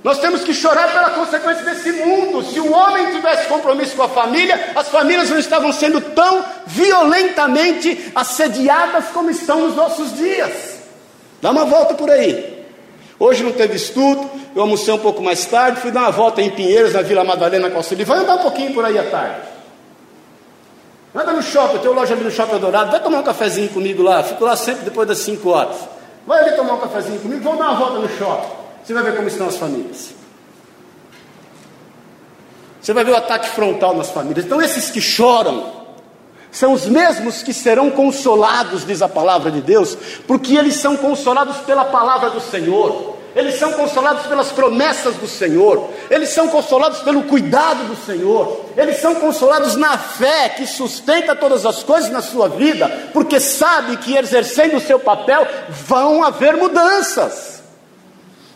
[0.04, 2.42] Nós temos que chorar pela consequência desse mundo.
[2.44, 8.12] Se o homem tivesse compromisso com a família, as famílias não estavam sendo tão violentamente
[8.16, 10.80] assediadas como estão nos nossos dias.
[11.42, 12.60] Dá uma volta por aí.
[13.20, 16.50] Hoje não teve estudo, eu almocei um pouco mais tarde, fui dar uma volta em
[16.50, 19.59] Pinheiros, na Vila Madalena, com Vai andar um pouquinho por aí à tarde.
[21.14, 24.04] Anda no shopping, tem uma loja ali no shopping Dourado, vai tomar um cafezinho comigo
[24.04, 25.76] lá, fico lá sempre depois das 5 horas.
[26.26, 28.50] Vai ali tomar um cafezinho comigo, vamos dar uma volta no shopping.
[28.84, 30.14] Você vai ver como estão as famílias.
[32.82, 34.46] Você vai ver o ataque frontal nas famílias.
[34.46, 35.80] Então, esses que choram
[36.52, 41.58] são os mesmos que serão consolados, diz a palavra de Deus, porque eles são consolados
[41.58, 47.24] pela palavra do Senhor eles são consolados pelas promessas do Senhor, eles são consolados pelo
[47.24, 52.50] cuidado do Senhor, eles são consolados na fé que sustenta todas as coisas na sua
[52.50, 57.60] vida, porque sabe que exercendo o seu papel vão haver mudanças.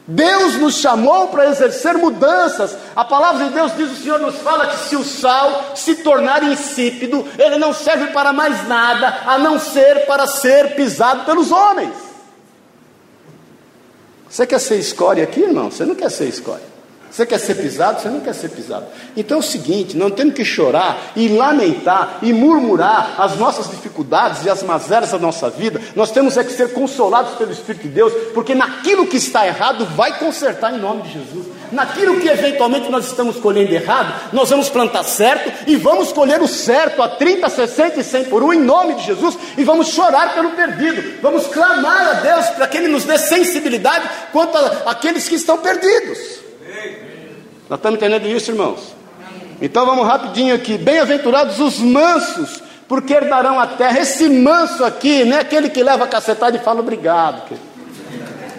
[0.05, 2.75] Deus nos chamou para exercer mudanças.
[2.93, 6.43] A palavra de Deus diz: o Senhor nos fala que se o sal se tornar
[6.43, 12.12] insípido, ele não serve para mais nada a não ser para ser pisado pelos homens.
[14.33, 15.69] Você quer ser escória aqui, irmão?
[15.69, 16.63] Você não quer ser escória.
[17.07, 18.01] Você quer ser pisado?
[18.01, 18.87] Você não quer ser pisado.
[19.15, 24.43] Então é o seguinte: não temos que chorar e lamentar e murmurar as nossas dificuldades
[24.43, 25.79] e as mazelas da nossa vida.
[25.95, 29.85] Nós temos é que ser consolados pelo Espírito de Deus, porque naquilo que está errado,
[29.95, 31.45] vai consertar em nome de Jesus.
[31.73, 36.47] Naquilo que eventualmente nós estamos colhendo errado, nós vamos plantar certo e vamos colher o
[36.47, 40.35] certo a 30, 60 e 100 por um em nome de Jesus e vamos chorar
[40.35, 41.19] pelo perdido.
[41.21, 44.55] Vamos clamar a Deus para que Ele nos dê sensibilidade quanto
[44.85, 46.19] àqueles que estão perdidos.
[47.67, 48.93] Nós estamos entendendo isso, irmãos?
[49.59, 50.77] Então vamos rapidinho aqui.
[50.77, 53.99] Bem-aventurados os mansos, porque herdarão a terra.
[53.99, 57.57] Esse manso aqui não é aquele que leva a cacetada e fala obrigado.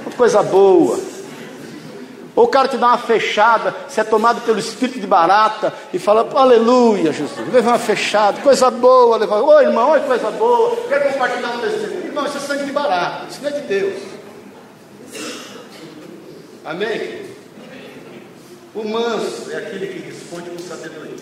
[0.04, 1.13] Uma coisa boa.
[2.36, 5.98] Ou o cara te dá uma fechada, você é tomado pelo espírito de barata e
[6.00, 11.12] fala, aleluia, Jesus, leva uma fechada, coisa boa, leva, oi irmão, oi coisa boa, quero
[11.12, 12.06] compartilhar um testemunho.
[12.06, 14.02] Irmão, isso é sangue de barata, isso não é de Deus.
[16.64, 17.22] Amém?
[18.74, 21.14] O manso é aquele que responde com sabedoria.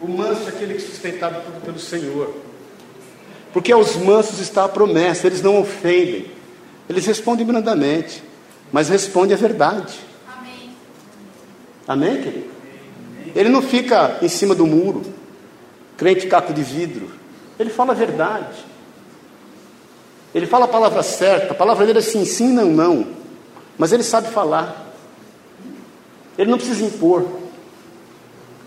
[0.00, 2.34] O manso é aquele que é sustentado pelo Senhor.
[3.52, 6.37] Porque aos mansos está a promessa, eles não ofendem.
[6.88, 8.22] Eles respondem brandamente,
[8.72, 9.98] mas respondem a verdade.
[10.26, 10.70] Amém,
[11.86, 12.50] Amém querido?
[13.34, 15.02] Ele não fica em cima do muro.
[15.96, 17.10] crente caco de vidro.
[17.58, 18.64] Ele fala a verdade.
[20.34, 21.52] Ele fala a palavra certa.
[21.52, 23.06] A palavra dele é sim, sim, não, não.
[23.76, 24.92] Mas ele sabe falar.
[26.36, 27.26] Ele não precisa impor.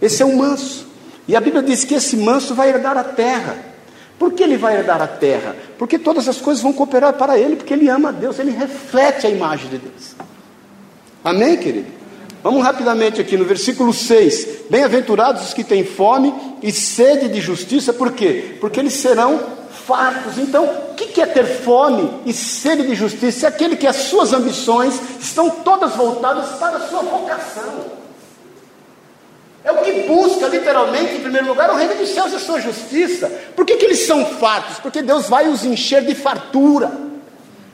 [0.01, 0.85] Esse é o manso.
[1.27, 3.70] E a Bíblia diz que esse manso vai herdar a terra.
[4.21, 5.55] Por que ele vai herdar a terra?
[5.79, 9.25] Porque todas as coisas vão cooperar para ele, porque ele ama a Deus, ele reflete
[9.25, 10.15] a imagem de Deus.
[11.23, 11.87] Amém, querido?
[12.43, 14.67] Vamos rapidamente aqui no versículo 6.
[14.69, 16.31] Bem-aventurados os que têm fome
[16.61, 18.57] e sede de justiça, por quê?
[18.61, 19.39] Porque eles serão
[19.87, 20.37] fartos.
[20.37, 23.47] Então, o que é ter fome e sede de justiça?
[23.47, 28.00] É aquele que as suas ambições estão todas voltadas para a sua vocação.
[29.63, 32.59] É o que busca, literalmente, em primeiro lugar, o reino dos céus e a sua
[32.59, 33.31] justiça.
[33.55, 34.79] Por que, que eles são fartos?
[34.79, 36.91] Porque Deus vai os encher de fartura.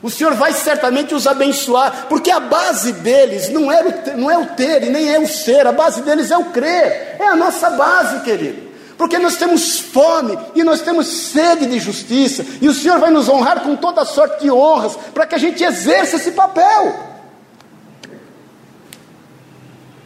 [0.02, 4.38] O Senhor vai certamente os abençoar, porque a base deles não é, o, não é
[4.38, 7.34] o ter e nem é o ser, a base deles é o crer, é a
[7.34, 8.68] nossa base, querido.
[8.96, 13.28] Porque nós temos fome e nós temos sede de justiça, e o Senhor vai nos
[13.28, 16.94] honrar com toda sorte de honras, para que a gente exerça esse papel.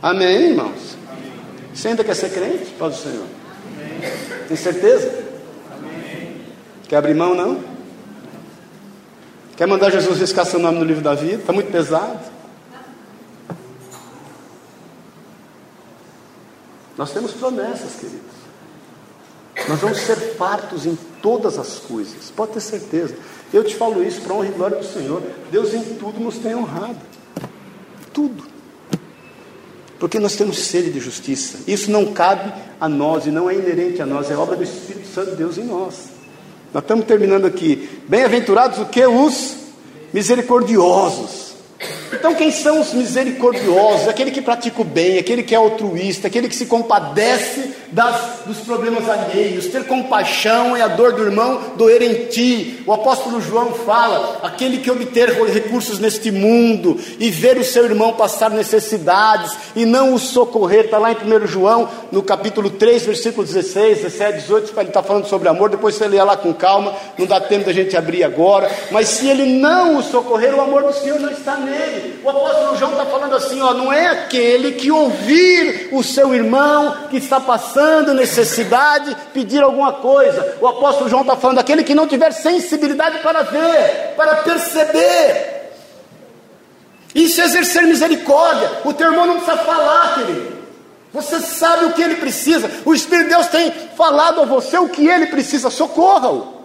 [0.00, 1.01] Amém, irmãos?
[1.74, 2.70] Você ainda quer ser crente?
[2.78, 3.26] Pode o Senhor.
[3.66, 4.46] Amém.
[4.48, 5.24] Tem certeza?
[5.72, 6.42] Amém.
[6.88, 7.62] Quer abrir mão, não?
[9.56, 11.40] Quer mandar Jesus riscar seu nome no livro da vida?
[11.40, 12.20] Está muito pesado.
[16.96, 18.32] Nós temos promessas, queridos.
[19.68, 23.16] Nós vamos ser fartos em todas as coisas, pode ter certeza.
[23.52, 25.22] Eu te falo isso para honra e glória do Senhor.
[25.50, 26.96] Deus em tudo nos tem honrado.
[28.12, 28.51] Tudo.
[30.02, 31.58] Porque nós temos sede de justiça.
[31.64, 35.06] Isso não cabe a nós e não é inerente a nós, é obra do Espírito
[35.06, 35.94] Santo de Deus em nós.
[36.74, 37.88] Nós estamos terminando aqui.
[38.08, 39.06] Bem-aventurados o que?
[39.06, 39.58] Os
[40.12, 41.54] misericordiosos.
[42.12, 44.08] Então, quem são os misericordiosos?
[44.08, 48.58] Aquele que pratica o bem, aquele que é altruísta, aquele que se compadece das, dos
[48.58, 49.66] problemas alheios.
[49.66, 52.82] Ter compaixão é a dor do irmão doer em ti.
[52.86, 58.14] O apóstolo João fala: aquele que obter recursos neste mundo e ver o seu irmão
[58.14, 63.46] passar necessidades e não o socorrer, está lá em 1 João, no capítulo 3, versículo
[63.46, 64.72] 16, 17, 18.
[64.80, 65.68] Ele está falando sobre amor.
[65.70, 68.70] Depois você lê lá com calma, não dá tempo da gente abrir agora.
[68.90, 72.20] Mas se ele não o socorrer, o amor do Senhor não está nele.
[72.24, 77.08] O apóstolo João está falando assim: ó, não é aquele que ouvir o seu irmão
[77.10, 77.81] que está passando
[78.14, 80.58] necessidade pedir alguma coisa.
[80.60, 85.70] O apóstolo João está falando aquele que não tiver sensibilidade para ver, para perceber.
[87.14, 88.70] Isso é exercer misericórdia.
[88.84, 90.62] O teu irmão não precisa falar, querido.
[91.12, 92.70] Você sabe o que ele precisa.
[92.84, 95.68] O Espírito de Deus tem falado a você o que ele precisa.
[95.68, 96.62] Socorra-o.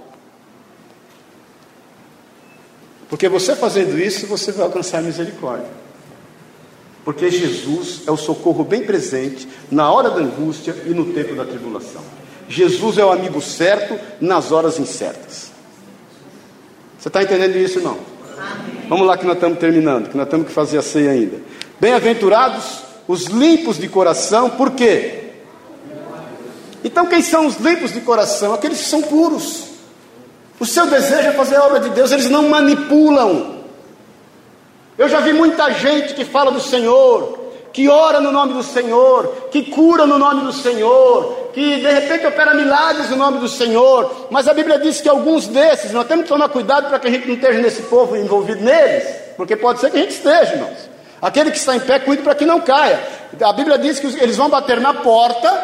[3.09, 5.86] Porque você fazendo isso, você vai alcançar misericórdia.
[7.07, 11.45] Porque Jesus é o socorro bem presente na hora da angústia e no tempo da
[11.45, 12.01] tribulação.
[12.49, 15.49] Jesus é o amigo certo nas horas incertas.
[16.99, 17.97] Você está entendendo isso, não?
[18.89, 21.37] Vamos lá que nós estamos terminando, que nós temos que fazer a ceia ainda.
[21.79, 25.29] Bem-aventurados os limpos de coração, por quê?
[26.83, 28.53] Então, quem são os limpos de coração?
[28.53, 29.63] Aqueles que são puros.
[30.59, 33.56] O seu desejo é fazer a obra de Deus, eles não manipulam.
[34.97, 37.37] Eu já vi muita gente que fala do Senhor,
[37.71, 42.25] que ora no nome do Senhor, que cura no nome do Senhor, que de repente
[42.25, 46.23] opera milagres no nome do Senhor, mas a Bíblia diz que alguns desses, nós temos
[46.23, 49.03] que tomar cuidado para que a gente não esteja nesse povo envolvido neles,
[49.37, 50.89] porque pode ser que a gente esteja, irmãos.
[51.21, 52.99] Aquele que está em pé, cuide para que não caia.
[53.39, 55.63] A Bíblia diz que eles vão bater na porta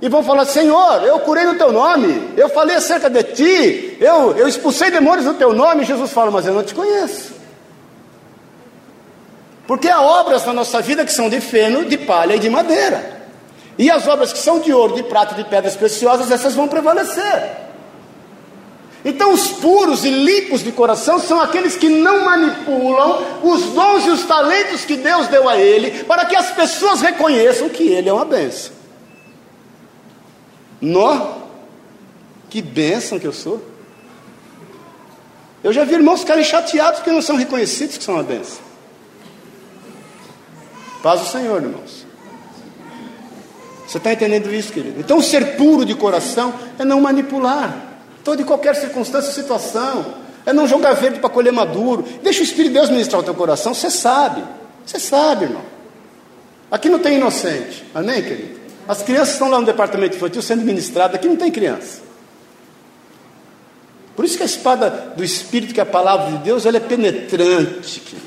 [0.00, 4.36] e vão falar: Senhor, eu curei no teu nome, eu falei acerca de ti, eu,
[4.36, 5.82] eu expulsei demônios no teu nome.
[5.82, 7.41] E Jesus fala: Mas eu não te conheço.
[9.66, 13.22] Porque há obras na nossa vida que são de feno, de palha e de madeira.
[13.78, 17.62] E as obras que são de ouro, de prata, de pedras preciosas, essas vão prevalecer.
[19.04, 24.10] Então, os puros e limpos de coração são aqueles que não manipulam os dons e
[24.10, 28.12] os talentos que Deus deu a ele, para que as pessoas reconheçam que ele é
[28.12, 28.72] uma benção.
[30.80, 31.38] Nó,
[32.48, 33.60] que bênção que eu sou.
[35.64, 38.71] Eu já vi irmãos ficarem chateados porque não são reconhecidos que são uma bênção.
[41.02, 42.06] Paz o Senhor, irmãos.
[43.86, 45.00] Você está entendendo isso, querido?
[45.00, 47.76] Então, ser puro de coração é não manipular.
[48.24, 50.14] Toda e qualquer circunstância situação.
[50.46, 52.04] É não jogar verde para colher maduro.
[52.22, 53.74] Deixa o Espírito de Deus ministrar o teu coração.
[53.74, 54.42] Você sabe.
[54.86, 55.62] Você sabe, irmão.
[56.70, 57.84] Aqui não tem inocente.
[57.94, 58.60] Amém, querido?
[58.88, 62.00] As crianças estão lá no departamento infantil sendo ministradas, aqui não tem criança.
[64.16, 66.80] Por isso que a espada do Espírito, que é a palavra de Deus, ela é
[66.80, 68.26] penetrante, querido.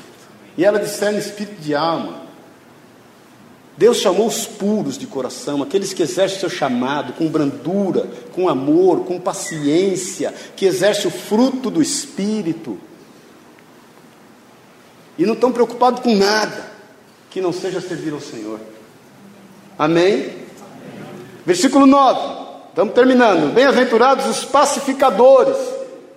[0.56, 2.25] e ela discerne espírito de alma.
[3.76, 8.48] Deus chamou os puros de coração, aqueles que exercem o seu chamado com brandura, com
[8.48, 12.78] amor, com paciência, que exercem o fruto do Espírito.
[15.18, 16.72] E não estão preocupados com nada
[17.30, 18.60] que não seja servir ao Senhor.
[19.78, 20.14] Amém?
[20.14, 20.46] Amém.
[21.44, 22.20] Versículo 9,
[22.70, 23.52] estamos terminando.
[23.52, 25.56] Bem-aventurados os pacificadores,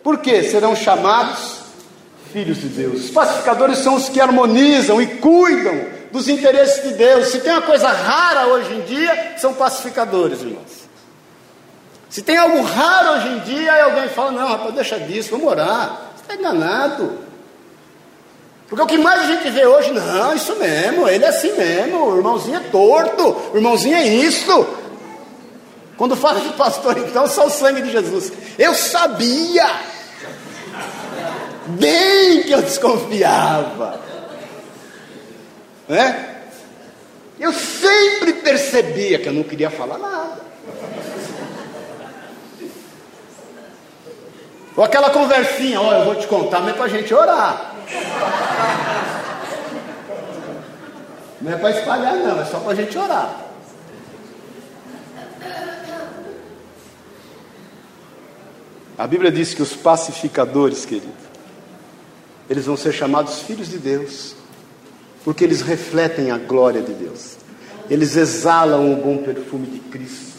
[0.02, 1.60] porque serão chamados
[2.32, 3.06] filhos de Deus.
[3.06, 7.28] Os pacificadores são os que harmonizam e cuidam dos interesses de Deus.
[7.28, 10.90] Se tem uma coisa rara hoje em dia, são pacificadores, irmãos.
[12.10, 15.48] Se tem algo raro hoje em dia, aí alguém fala: Não, rapaz, deixa disso, vamos
[15.48, 16.12] orar.
[16.16, 17.30] Você está enganado.
[18.68, 22.06] Porque o que mais a gente vê hoje, não, isso mesmo, ele é assim mesmo,
[22.06, 24.68] o irmãozinho é torto, o irmãozinho é isso.
[25.98, 28.32] Quando fala de pastor, então, só o sangue de Jesus.
[28.58, 29.68] Eu sabia,
[31.68, 34.09] bem que eu desconfiava.
[35.90, 36.36] Né?
[37.40, 40.40] Eu sempre percebia que eu não queria falar nada.
[44.78, 47.76] Ou aquela conversinha, olha, eu vou te contar, mas é para a gente orar.
[51.42, 53.46] Não é para espalhar, não, é só para a gente orar.
[58.98, 61.14] A Bíblia diz que os pacificadores, querido,
[62.50, 64.36] eles vão ser chamados filhos de Deus
[65.24, 67.38] porque eles refletem a glória de Deus.
[67.90, 70.30] Eles exalam o bom perfume de Cristo.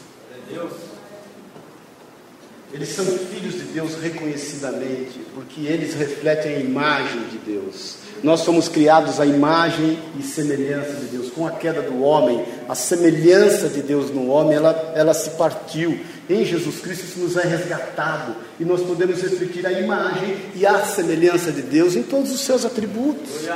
[2.73, 7.97] Eles são filhos de Deus reconhecidamente, porque eles refletem a imagem de Deus.
[8.23, 11.31] Nós somos criados à imagem e semelhança de Deus.
[11.31, 15.99] Com a queda do homem, a semelhança de Deus no homem, ela, ela se partiu.
[16.29, 20.85] Em Jesus Cristo isso nos é resgatado e nós podemos refletir a imagem e a
[20.85, 23.47] semelhança de Deus em todos os seus atributos.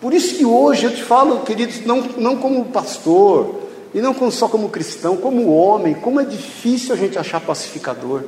[0.00, 4.48] Por isso que hoje eu te falo, queridos, não, não como pastor, e não só
[4.48, 8.22] como cristão, como homem, como é difícil a gente achar pacificador.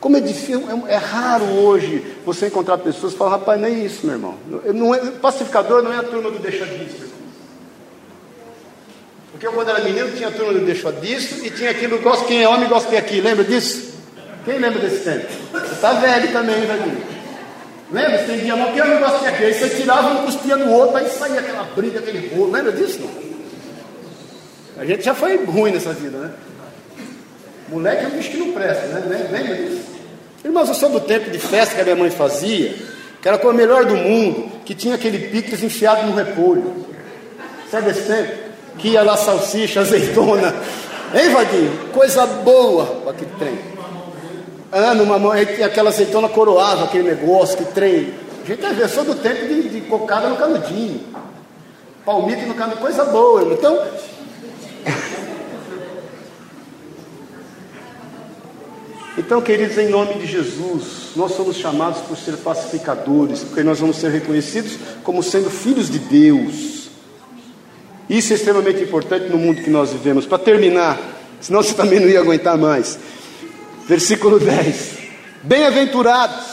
[0.00, 3.70] Como é difícil, é, é raro hoje você encontrar pessoas que falam, rapaz, não é
[3.70, 4.34] isso, meu irmão.
[4.72, 7.08] Não é, pacificador não é a turma do deixa disso.
[9.30, 12.26] Porque eu, quando era menino, tinha a turma do deixa disso e tinha aquilo, gosto
[12.26, 13.20] quem é homem, gosta quem é aqui.
[13.20, 13.94] Lembra disso?
[14.44, 15.26] Quem lembra desse tempo?
[15.52, 17.17] Você está velho também, velho.
[17.90, 18.20] Lembra?
[18.20, 19.54] Estendia a mão, que negócio que é aquele?
[19.54, 22.52] Você tirava um cuspia no outro, aí saía aquela briga, aquele rolo.
[22.52, 23.00] Lembra disso?
[23.00, 23.28] Não?
[24.82, 26.30] A gente já foi ruim nessa vida, né?
[27.68, 29.28] Moleque é um bicho que não presta, né?
[29.30, 29.82] Lembra disso?
[30.44, 32.74] Irmãos, eu sou do tempo de festa que a minha mãe fazia,
[33.20, 36.86] que era com a melhor do mundo, que tinha aquele picles enfiado no repolho.
[37.70, 38.32] Sabe esse tempo?
[38.78, 40.54] Que ia lá salsicha, azeitona.
[41.14, 41.88] Hein, Vadinho?
[41.92, 43.58] Coisa boa para aquele trem.
[44.96, 48.12] Numa mão, aquela azeitona coroava aquele negócio, que trem.
[48.42, 51.00] A gente é versão do tempo de, de cocada no canudinho.
[52.04, 53.42] Palmito no canudinho, coisa boa.
[53.52, 53.82] Então.
[59.18, 63.96] Então, queridos, em nome de Jesus, nós somos chamados por ser pacificadores, porque nós vamos
[63.96, 66.88] ser reconhecidos como sendo filhos de Deus.
[68.08, 70.24] Isso é extremamente importante no mundo que nós vivemos.
[70.24, 71.00] Para terminar,
[71.40, 72.96] senão você também não ia aguentar mais.
[73.88, 74.98] Versículo 10:
[75.42, 76.44] Bem-aventurados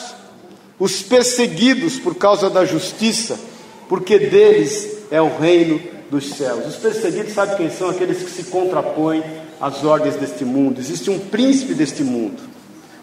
[0.80, 3.38] os perseguidos por causa da justiça,
[3.90, 6.66] porque deles é o reino dos céus.
[6.66, 7.90] Os perseguidos, sabe quem são?
[7.90, 9.22] Aqueles que se contrapõem
[9.60, 10.80] às ordens deste mundo.
[10.80, 12.42] Existe um príncipe deste mundo.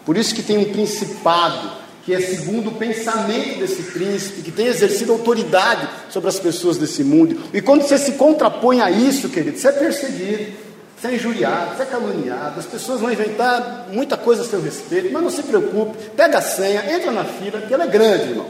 [0.03, 1.71] Por isso que tem um principado,
[2.03, 7.03] que é segundo o pensamento desse príncipe, que tem exercido autoridade sobre as pessoas desse
[7.03, 7.39] mundo.
[7.53, 10.62] E quando você se contrapõe a isso, querido, você é perseguido.
[11.03, 15.11] Você é injuriado, você é caluniado, as pessoas vão inventar muita coisa a seu respeito,
[15.11, 18.45] mas não se preocupe, pega a senha, entra na fila, porque ela é grande, irmão.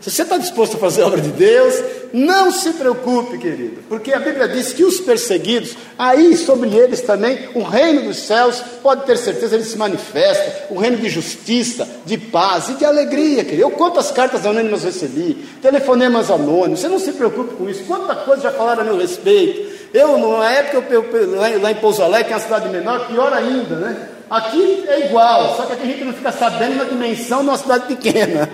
[0.00, 1.74] Se você está disposto a fazer a obra de Deus,
[2.12, 7.48] não se preocupe, querido, porque a Bíblia diz que os perseguidos, aí sobre eles também,
[7.56, 12.16] o reino dos céus, pode ter certeza, ele se manifesta, o reino de justiça, de
[12.16, 13.62] paz e de alegria, querido.
[13.62, 18.42] Eu quantas cartas anônimas recebi, telefonemas anônimos, você não se preocupe com isso, quanta coisa
[18.42, 19.73] já falaram a meu respeito.
[19.94, 23.32] Eu, na época, eu, eu, lá em Pouso Alegre, que é uma cidade menor, pior
[23.32, 24.08] ainda, né?
[24.28, 27.56] Aqui é igual, só que aqui a gente não fica sabendo na dimensão de uma
[27.56, 28.50] cidade pequena.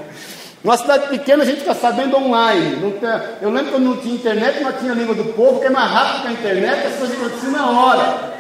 [0.62, 2.95] Numa cidade pequena a gente fica sabendo online.
[3.41, 6.20] eu lembro quando não tinha internet, mas tinha língua do povo, que é mais rápido
[6.20, 8.34] que a internet, as coisas aconteciam na hora.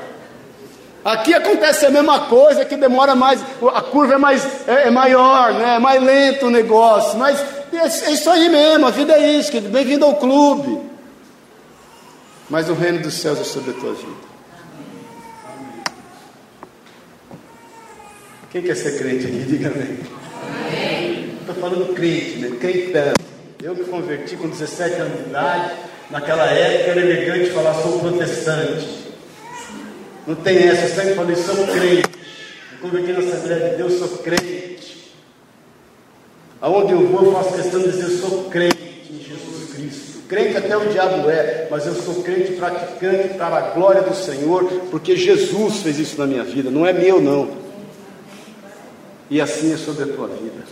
[1.02, 3.42] Aqui acontece a mesma coisa, que demora mais,
[3.72, 5.76] a curva é mais é, é maior, né?
[5.76, 7.40] é mais lento o negócio, mas
[7.72, 10.89] é, é isso aí mesmo, a vida é isso, bem-vindo ao clube.
[12.50, 14.30] Mas o reino dos céus é sobre a tua vida.
[18.50, 19.38] Quem quer ser crente aqui?
[19.46, 20.00] Diga amém.
[21.40, 22.56] Estou falando crente, né?
[22.58, 23.12] Crentão.
[23.62, 25.76] Eu me converti com 17 anos de idade.
[26.10, 29.00] Naquela época era elegante falar sou protestante.
[30.26, 32.10] Não tem essa, eu sempre falei, sou crente.
[32.82, 35.12] Eu aqui na Assembleia de Deus, sou crente.
[36.60, 38.89] Aonde eu vou, eu faço questão de dizer, sou crente.
[40.30, 44.62] Crente até o diabo é, mas eu sou crente praticante para a glória do Senhor,
[44.88, 47.50] porque Jesus fez isso na minha vida, não é meu não.
[49.28, 50.62] E assim é sobre a tua vida.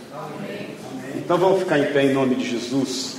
[1.13, 3.17] Então vamos ficar em pé em nome de Jesus.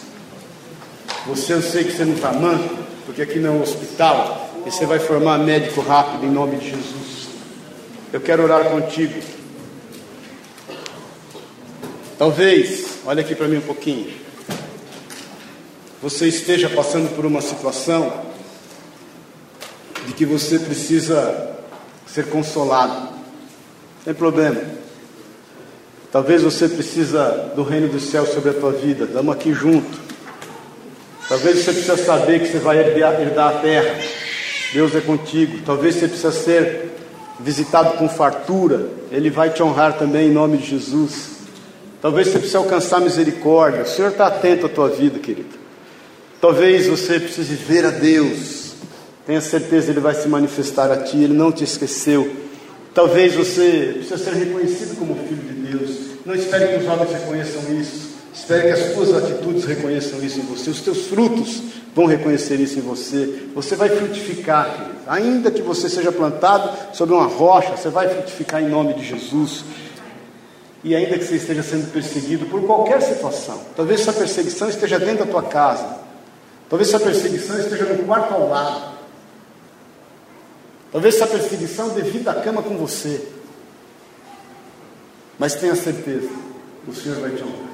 [1.27, 2.75] Você, eu sei que você não está manco,
[3.05, 6.71] porque aqui não é um hospital, e você vai formar médico rápido em nome de
[6.71, 7.29] Jesus.
[8.15, 9.21] Eu quero orar contigo.
[12.17, 14.30] Talvez, olha aqui para mim um pouquinho.
[16.03, 18.11] Você esteja passando por uma situação
[20.07, 21.51] de que você precisa
[22.07, 23.11] ser consolado.
[24.03, 24.63] Tem problema.
[26.11, 29.05] Talvez você precisa do reino do céu sobre a tua vida.
[29.05, 30.01] Estamos aqui junto.
[31.29, 34.01] Talvez você precisa saber que você vai herdar a terra.
[34.73, 35.59] Deus é contigo.
[35.67, 36.93] Talvez você precisa ser
[37.39, 38.89] visitado com fartura.
[39.13, 41.41] Ele vai te honrar também em nome de Jesus.
[42.01, 43.83] Talvez você precise alcançar misericórdia.
[43.83, 45.60] O Senhor está atento à tua vida, querido.
[46.41, 48.73] Talvez você precise ver a Deus.
[49.27, 51.19] Tenha certeza, Ele vai se manifestar a ti.
[51.19, 52.31] Ele não te esqueceu.
[52.95, 55.97] Talvez você precisa ser reconhecido como filho de Deus.
[56.25, 58.11] Não espere que os homens reconheçam isso.
[58.33, 61.63] Espero que as tuas atitudes reconheçam isso em você, os teus frutos
[61.95, 63.43] vão reconhecer isso em você.
[63.55, 68.69] Você vai frutificar, ainda que você seja plantado sobre uma rocha, você vai frutificar em
[68.69, 69.65] nome de Jesus.
[70.83, 75.27] E ainda que você esteja sendo perseguido por qualquer situação, talvez essa perseguição esteja dentro
[75.27, 75.99] da tua casa,
[76.71, 78.95] talvez essa perseguição esteja no quarto ao lado,
[80.91, 83.29] talvez essa perseguição devido à cama com você,
[85.39, 86.31] mas tenha certeza,
[86.87, 87.71] o Senhor vai te honrar.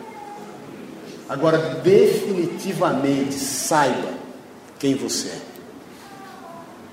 [1.28, 4.14] Agora, definitivamente, saiba
[4.78, 5.40] quem você é.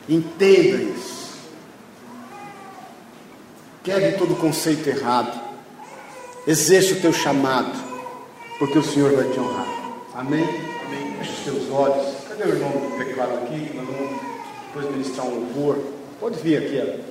[0.10, 1.34] Entenda isso.
[3.84, 5.39] Quebre todo conceito errado.
[6.47, 7.78] Exerce o teu chamado,
[8.58, 9.68] porque o Senhor vai te honrar.
[10.16, 10.73] Amém?
[11.24, 12.06] Feche os teus olhos.
[12.28, 13.72] Cadê o irmão do teclado aqui?
[13.74, 14.22] nós vamos
[14.68, 15.80] depois ministrar um louvor.
[16.20, 17.04] Pode vir aqui.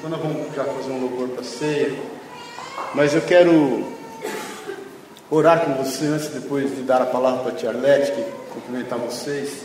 [0.00, 1.92] Quando nós vamos já fazer um louvor para ceia.
[2.94, 3.92] Mas eu quero
[5.30, 8.98] orar com você antes, depois de dar a palavra para a tia Arlete, que cumprimentar
[8.98, 9.64] vocês.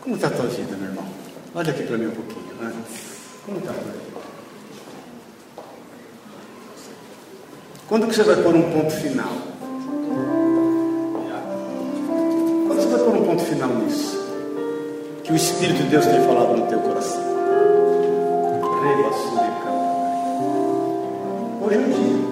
[0.00, 1.06] Como está a tua vida, meu irmão?
[1.54, 2.54] Olha aqui para mim um pouquinho.
[2.58, 2.72] Né?
[3.44, 4.02] Como está a tua vida?
[7.86, 9.51] Quando que você vai pôr um ponto final?
[15.24, 17.22] Que o Espírito de Deus tem falado no teu coração.
[21.60, 22.22] Hoje é o dia.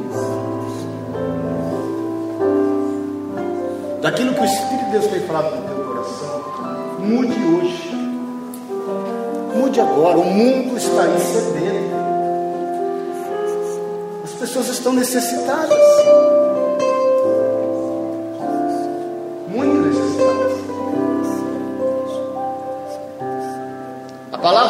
[4.00, 6.42] daquilo que o Espírito de Deus tem falado no teu coração,
[6.98, 7.90] mude hoje.
[9.54, 10.18] Mude agora.
[10.18, 11.90] O mundo está aí.
[14.24, 15.78] As pessoas estão necessitadas.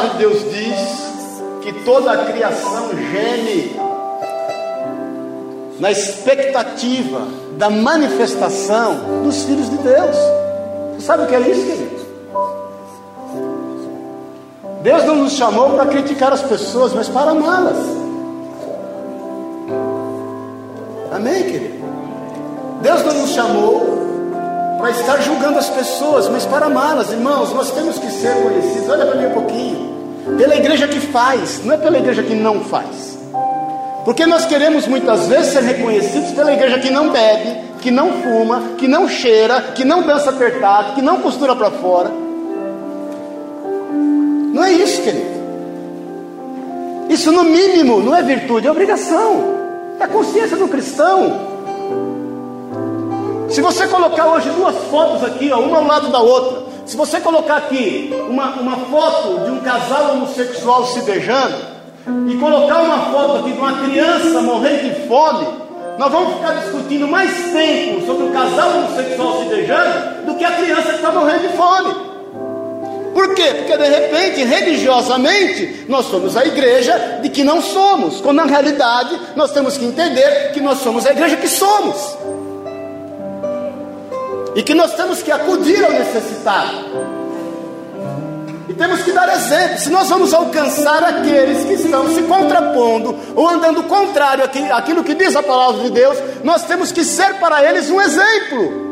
[0.00, 3.76] Palavra de Deus diz que toda a criação geme
[5.78, 7.26] na expectativa
[7.58, 10.16] da manifestação dos filhos de Deus.
[10.94, 12.00] Você sabe o que é isso, querido?
[14.82, 17.99] Deus não nos chamou para criticar as pessoas, mas para amá-las.
[25.00, 27.52] Estar julgando as pessoas, mas para amá-las, irmãos.
[27.52, 28.88] Nós temos que ser conhecidos.
[28.88, 29.90] Olha para mim um pouquinho.
[30.36, 33.18] Pela igreja que faz, não é pela igreja que não faz.
[34.04, 38.62] Porque nós queremos muitas vezes ser reconhecidos pela igreja que não bebe, que não fuma,
[38.78, 42.10] que não cheira, que não dança apertado, que não costura para fora.
[44.52, 45.40] Não é isso, querido.
[47.08, 49.58] Isso, no mínimo, não é virtude, é obrigação.
[49.98, 51.49] É a consciência do cristão.
[53.50, 57.20] Se você colocar hoje duas fotos aqui, ó, uma ao lado da outra, se você
[57.20, 61.56] colocar aqui uma, uma foto de um casal homossexual se beijando,
[62.28, 65.46] e colocar uma foto aqui de uma criança morrendo de fome,
[65.98, 70.52] nós vamos ficar discutindo mais tempo sobre o casal homossexual se beijando do que a
[70.52, 71.94] criança que está morrendo de fome.
[73.12, 73.52] Por quê?
[73.52, 79.18] Porque de repente, religiosamente, nós somos a igreja de que não somos, quando na realidade
[79.34, 82.16] nós temos que entender que nós somos a igreja que somos.
[84.54, 87.20] E que nós temos que acudir ao necessitado.
[88.68, 89.78] E temos que dar exemplo.
[89.78, 95.34] Se nós vamos alcançar aqueles que estão se contrapondo ou andando contrário àquilo que diz
[95.34, 98.90] a palavra de Deus, nós temos que ser para eles um exemplo.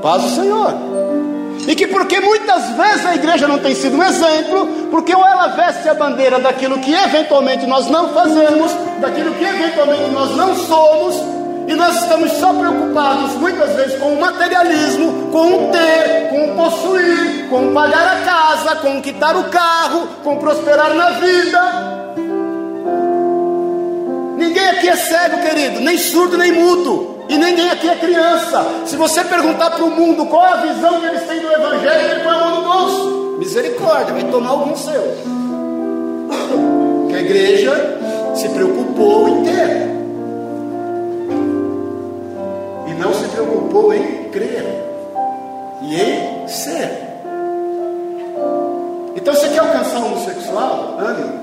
[0.00, 0.74] Paz do Senhor.
[1.66, 5.48] E que porque muitas vezes a igreja não tem sido um exemplo, porque ou ela
[5.48, 11.41] veste a bandeira daquilo que eventualmente nós não fazemos, daquilo que eventualmente nós não somos,
[11.66, 16.56] e nós estamos só preocupados muitas vezes com o materialismo, com o ter, com o
[16.56, 21.92] possuir, com o pagar a casa, com o quitar o carro, com prosperar na vida.
[24.36, 27.12] Ninguém aqui é cego, querido, nem surdo, nem mudo.
[27.28, 28.66] E ninguém aqui é criança.
[28.84, 32.20] Se você perguntar para o mundo qual a visão que eles têm do Evangelho, ele
[32.24, 33.36] põe a mão no bolso.
[33.38, 35.16] Misericórdia, vai tomar algum seu.
[37.08, 37.98] Que a igreja
[38.34, 40.01] se preocupou em ter.
[43.72, 44.64] Preocupou em crer.
[45.80, 46.90] E em ser.
[49.16, 50.98] Então você quer alcançar o homossexual?
[50.98, 51.40] Ame.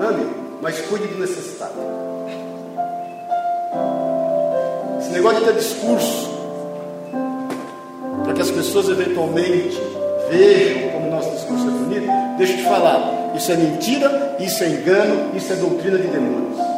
[0.00, 0.30] Ame,
[0.60, 1.74] mas cuide do necessitado.
[4.98, 6.30] Esse negócio de ter discurso,
[8.24, 9.80] para que as pessoas eventualmente
[10.30, 14.68] vejam como nosso discurso é bonito, deixa eu te falar, isso é mentira, isso é
[14.68, 16.69] engano, isso é doutrina de demônios.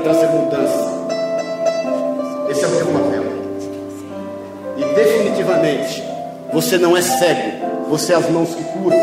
[0.00, 1.08] Para trazer mudança.
[2.48, 3.24] Esse é o meu papel.
[4.76, 6.04] E definitivamente,
[6.52, 8.96] você não é cego, você é as mãos que curam.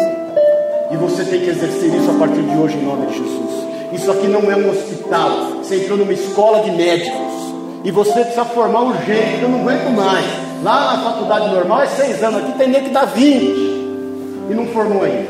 [0.92, 3.66] E você tem que exercer isso a partir de hoje em nome de Jesus.
[3.92, 5.32] Isso aqui não é um hospital.
[5.58, 7.36] Você entrou numa escola de médicos.
[7.84, 10.26] E você precisa formar urgente, eu não aguento mais.
[10.64, 13.26] Lá na faculdade normal é seis anos, aqui tem nem que dar 20.
[13.26, 15.28] E não formou ainda.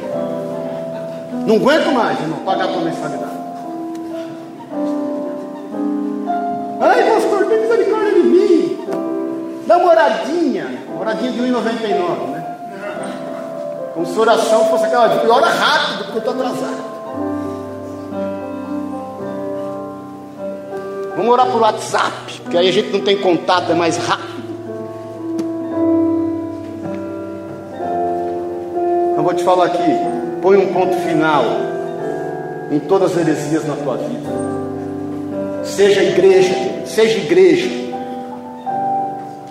[1.45, 3.45] Não aguento mais, irmão, pagar a mensalidade.
[9.78, 12.45] Moradinha, moradinha de 1,99, né?
[13.93, 16.95] Como se a oração fosse aquela de ora rápido, porque eu estou atrasado.
[21.15, 24.36] Vamos orar por WhatsApp, porque aí a gente não tem contato, é mais rápido.
[29.15, 29.97] Eu vou te falar aqui,
[30.41, 31.43] põe um ponto final
[32.69, 34.30] em todas as heresias na tua vida.
[35.63, 36.53] Seja igreja,
[36.86, 37.84] seja igreja,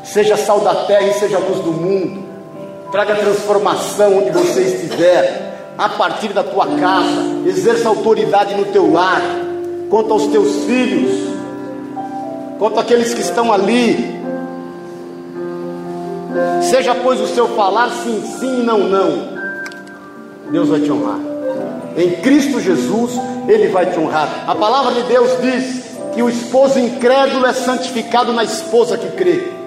[0.04, 2.24] seja sal da terra e seja luz do mundo
[2.94, 9.20] traga transformação onde você estiver, a partir da tua casa, exerça autoridade no teu lar,
[9.90, 11.10] quanto aos teus filhos,
[12.56, 14.14] quanto àqueles que estão ali.
[16.62, 19.34] Seja, pois, o seu falar sim, sim e não, não.
[20.52, 21.18] Deus vai te honrar.
[21.96, 23.10] Em Cristo Jesus,
[23.48, 24.44] Ele vai te honrar.
[24.46, 25.84] A palavra de Deus diz
[26.14, 29.63] que o esposo incrédulo é santificado na esposa que crê.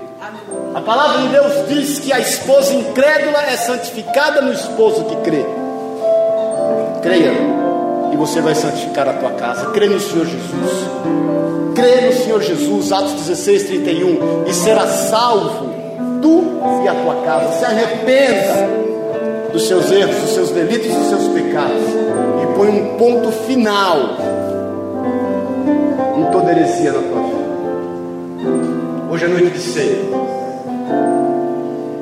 [0.78, 5.44] A palavra de Deus diz que a esposa incrédula é santificada no esposo que crê.
[7.02, 7.32] Creia,
[8.14, 9.72] e você vai santificar a tua casa.
[9.72, 10.72] Crê no Senhor Jesus.
[11.74, 15.74] Crê no Senhor Jesus, Atos 16, 31, e será salvo
[16.22, 16.44] tu
[16.84, 17.58] e a tua casa.
[17.58, 18.70] Se arrependa
[19.52, 21.88] dos seus erros, dos seus delitos, dos seus pecados,
[22.44, 23.98] e põe um ponto final
[26.20, 27.48] em toda heresia na tua vida.
[29.10, 30.27] Hoje é noite de ceia.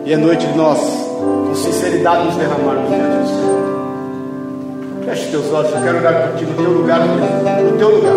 [0.06, 3.56] E é noite de nós, com sinceridade, nos derramarmos diante do Senhor.
[5.06, 8.14] Feche teus olhos, eu quero orar ti no teu lugar, no teu lugar.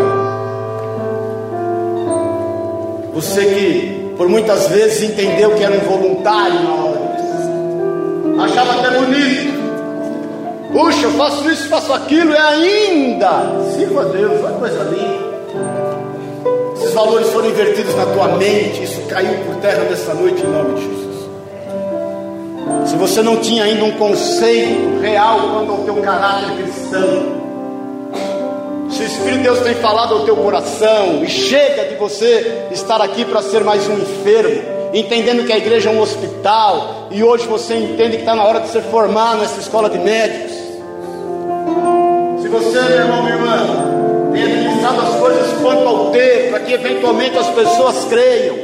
[3.15, 8.91] Você que por muitas vezes entendeu que era um voluntário na obra de achava até
[8.99, 9.59] bonito.
[10.73, 15.28] Puxa, eu faço isso, faço aquilo, e ainda sirva a Deus, olha coisa linda.
[16.89, 20.75] Esses valores foram invertidos na tua mente, isso caiu por terra nessa noite em nome
[20.75, 21.29] de Jesus.
[22.87, 27.27] Se você não tinha ainda um conceito real quanto ao teu caráter cristão,
[28.89, 33.03] se o Espírito de Deus tem falado ao teu coração, e chega de você estar
[33.03, 34.63] aqui para ser mais um enfermo,
[34.95, 38.61] entendendo que a igreja é um hospital, e hoje você entende que está na hora
[38.61, 40.53] de ser formado nessa escola de médicos.
[42.41, 43.98] Se você, meu irmão, minha irmã,
[46.51, 48.57] para que eventualmente as pessoas creiam,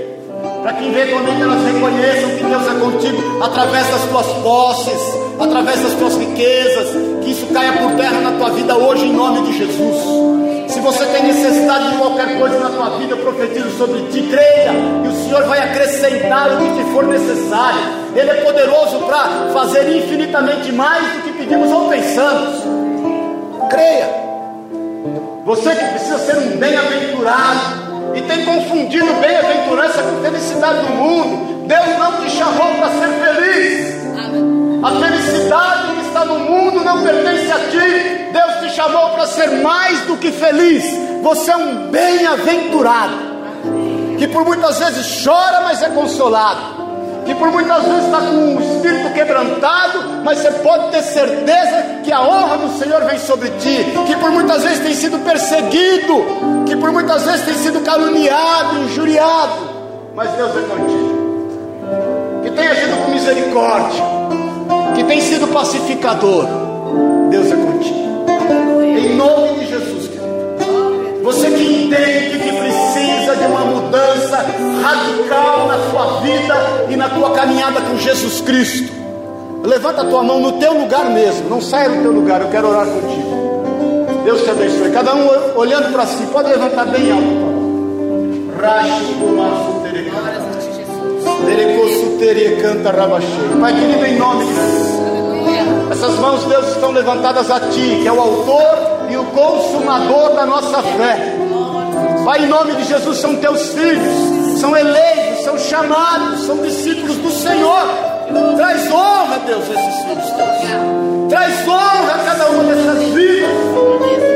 [0.63, 5.93] para que eventualmente elas reconheçam que Deus é contigo através das tuas posses, através das
[5.95, 6.89] tuas riquezas,
[7.23, 10.25] que isso caia por terra na tua vida hoje em nome de Jesus.
[10.69, 14.73] Se você tem necessidade de qualquer coisa na tua vida, eu profetizo sobre ti, creia,
[15.05, 17.81] e o Senhor vai acrescentar o que te for necessário.
[18.15, 22.63] Ele é poderoso para fazer infinitamente mais do que pedimos ou pensamos.
[23.71, 24.24] Creia.
[25.45, 27.85] Você que precisa ser um bem-aventurado,
[28.15, 31.67] e tem confundido bem-aventurança com felicidade do mundo.
[31.67, 33.95] Deus não te chamou para ser feliz.
[34.83, 38.31] A felicidade que está está no mundo não pertence a ti.
[38.33, 40.85] Deus te chamou para ser mais do que feliz.
[41.23, 43.35] Você é um bem-aventurado
[44.19, 46.84] que por muitas vezes chora, mas é consolado
[47.25, 52.13] que por muitas vezes está com o espírito quebrantado, mas você pode ter certeza que
[52.13, 56.77] a honra do Senhor vem sobre ti, que por muitas vezes tem sido perseguido, que
[56.77, 59.75] por muitas vezes tem sido caluniado, injuriado,
[60.15, 61.49] mas Deus é contigo,
[62.43, 64.05] que tem agido com misericórdia,
[64.95, 66.47] que tem sido pacificador,
[67.31, 70.04] Deus é contigo, em nome de Jesus,
[71.25, 74.45] você que entende que precisa de uma mudança
[74.83, 76.55] radical na sua vida
[76.91, 78.93] e na tua caminhada com Jesus Cristo.
[79.65, 82.69] Levanta a tua mão no teu lugar mesmo, não saia do teu lugar, eu quero
[82.69, 84.23] orar contigo.
[84.23, 84.91] Deus te abençoe.
[84.91, 87.55] Cada um olhando para si, pode levantar bem alto.
[88.61, 89.75] Rache o maço
[92.61, 93.61] canta rabacheiro.
[93.61, 95.91] Pai querido, em nome de Jesus.
[95.91, 100.47] Essas mãos, Deus, estão levantadas a Ti, que é o autor e o consumador da
[100.47, 101.35] nossa fé.
[102.25, 107.31] Pai, em nome de Jesus, são teus filhos, são eleitos, são chamados, são discípulos do
[107.31, 107.87] Senhor.
[108.57, 111.29] Traz honra, Deus, esses filhos teus.
[111.29, 113.51] Traz honra a cada uma dessas vidas.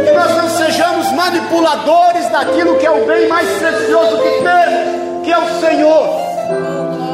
[0.04, 5.32] Que nós não sejamos manipuladores daquilo que é o bem mais precioso que temos, que
[5.32, 6.28] é o Senhor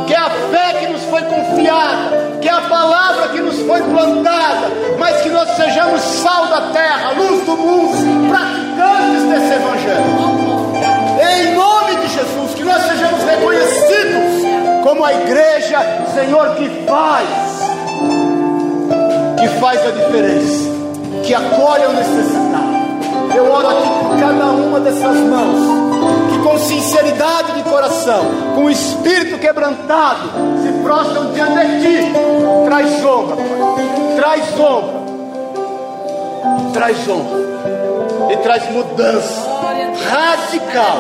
[0.07, 3.81] que é a fé que nos foi confiada, que é a palavra que nos foi
[3.81, 4.69] plantada,
[4.99, 10.05] mas que nós sejamos sal da terra, luz do mundo, praticantes desse Evangelho.
[11.27, 15.79] Em nome de Jesus, que nós sejamos reconhecidos como a igreja,
[16.13, 17.29] Senhor, que faz,
[19.41, 20.71] que faz a diferença,
[21.25, 22.75] que acolhe o necessitado.
[23.35, 25.61] Eu oro aqui por cada uma dessas mãos,
[26.31, 30.29] que com sinceridade de coração, com o espírito quebrantado,
[30.63, 32.13] se prostram diante de ti.
[32.67, 33.37] Traz honra,
[34.17, 34.93] traz honra,
[36.73, 39.49] traz honra e traz mudança
[40.11, 40.99] radical.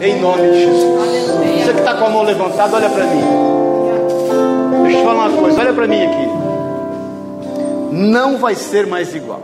[0.00, 1.64] Em nome de Jesus.
[1.64, 3.22] Você que está com a mão levantada, olha para mim.
[4.82, 6.28] Deixa eu te falar uma coisa, olha para mim aqui.
[7.92, 9.40] Não vai ser mais igual.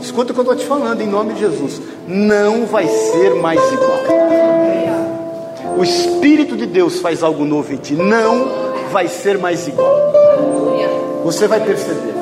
[0.00, 1.80] Escuta o que eu estou te falando, em nome de Jesus.
[2.06, 3.98] Não vai ser mais igual.
[5.78, 7.94] O Espírito de Deus faz algo novo em ti.
[7.94, 8.48] Não
[8.90, 10.12] vai ser mais igual.
[11.22, 12.14] Você vai perceber.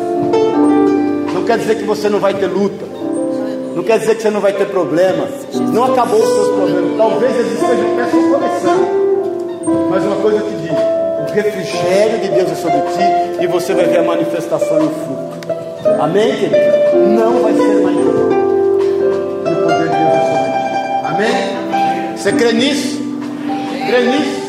[1.32, 2.84] Não quer dizer que você não vai ter luta.
[3.74, 5.26] Não quer dizer que você não vai ter problema.
[5.72, 6.98] Não acabou os seus problemas.
[6.98, 9.88] Talvez eles estejam até começando.
[9.88, 13.72] Mas uma coisa eu te digo: o refrigério de Deus é sobre ti e você
[13.72, 16.02] vai ver a manifestação e o fruto.
[16.02, 16.96] Amém, querido?
[17.08, 18.00] Não vai ser mais E
[19.50, 20.64] o poder de Deus é sobre ti.
[21.06, 22.16] Amém?
[22.18, 22.95] Você crê nisso?
[23.86, 24.46] Crê nisso?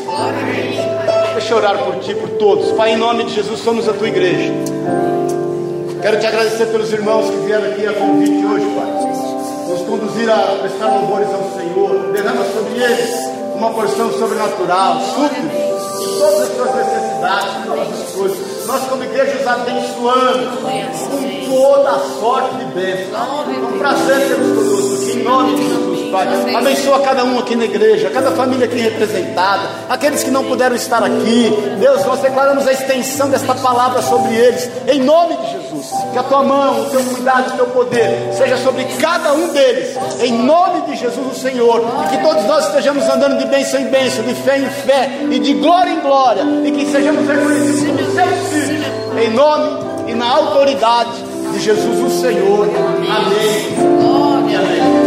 [1.32, 2.72] Deixa eu orar por ti, por todos.
[2.72, 4.52] Pai, em nome de Jesus, somos a tua igreja.
[6.02, 9.68] Quero te agradecer pelos irmãos que vieram aqui a convite hoje, Pai.
[9.68, 12.12] Nos conduzir a prestar louvores ao Senhor.
[12.12, 13.14] Derrama sobre eles
[13.54, 15.00] uma porção sobrenatural.
[15.00, 15.42] Supre
[16.18, 21.98] todas as suas necessidades, todas as coisas nós como igreja os abençoamos com toda a
[22.20, 23.44] sorte de bênção.
[23.48, 26.28] É um prazer termos conosco aqui, em nome de Jesus, Pai.
[26.54, 31.02] Abençoa cada um aqui na igreja, cada família aqui representada, aqueles que não puderam estar
[31.02, 31.52] aqui.
[31.78, 35.92] Deus, nós declaramos a extensão desta palavra sobre eles, em nome de Jesus.
[36.12, 39.96] Que a tua mão, o teu cuidado, o teu poder seja sobre cada um deles,
[40.20, 41.84] em nome de Jesus, o Senhor.
[42.04, 45.38] E que todos nós estejamos andando de bênção em bênção, de fé em fé e
[45.38, 48.48] de glória em glória, e que sejamos reconhecidos como seus
[49.18, 52.66] em nome e na autoridade de Jesus o Senhor.
[52.66, 53.78] Amém.
[54.56, 54.97] Amém.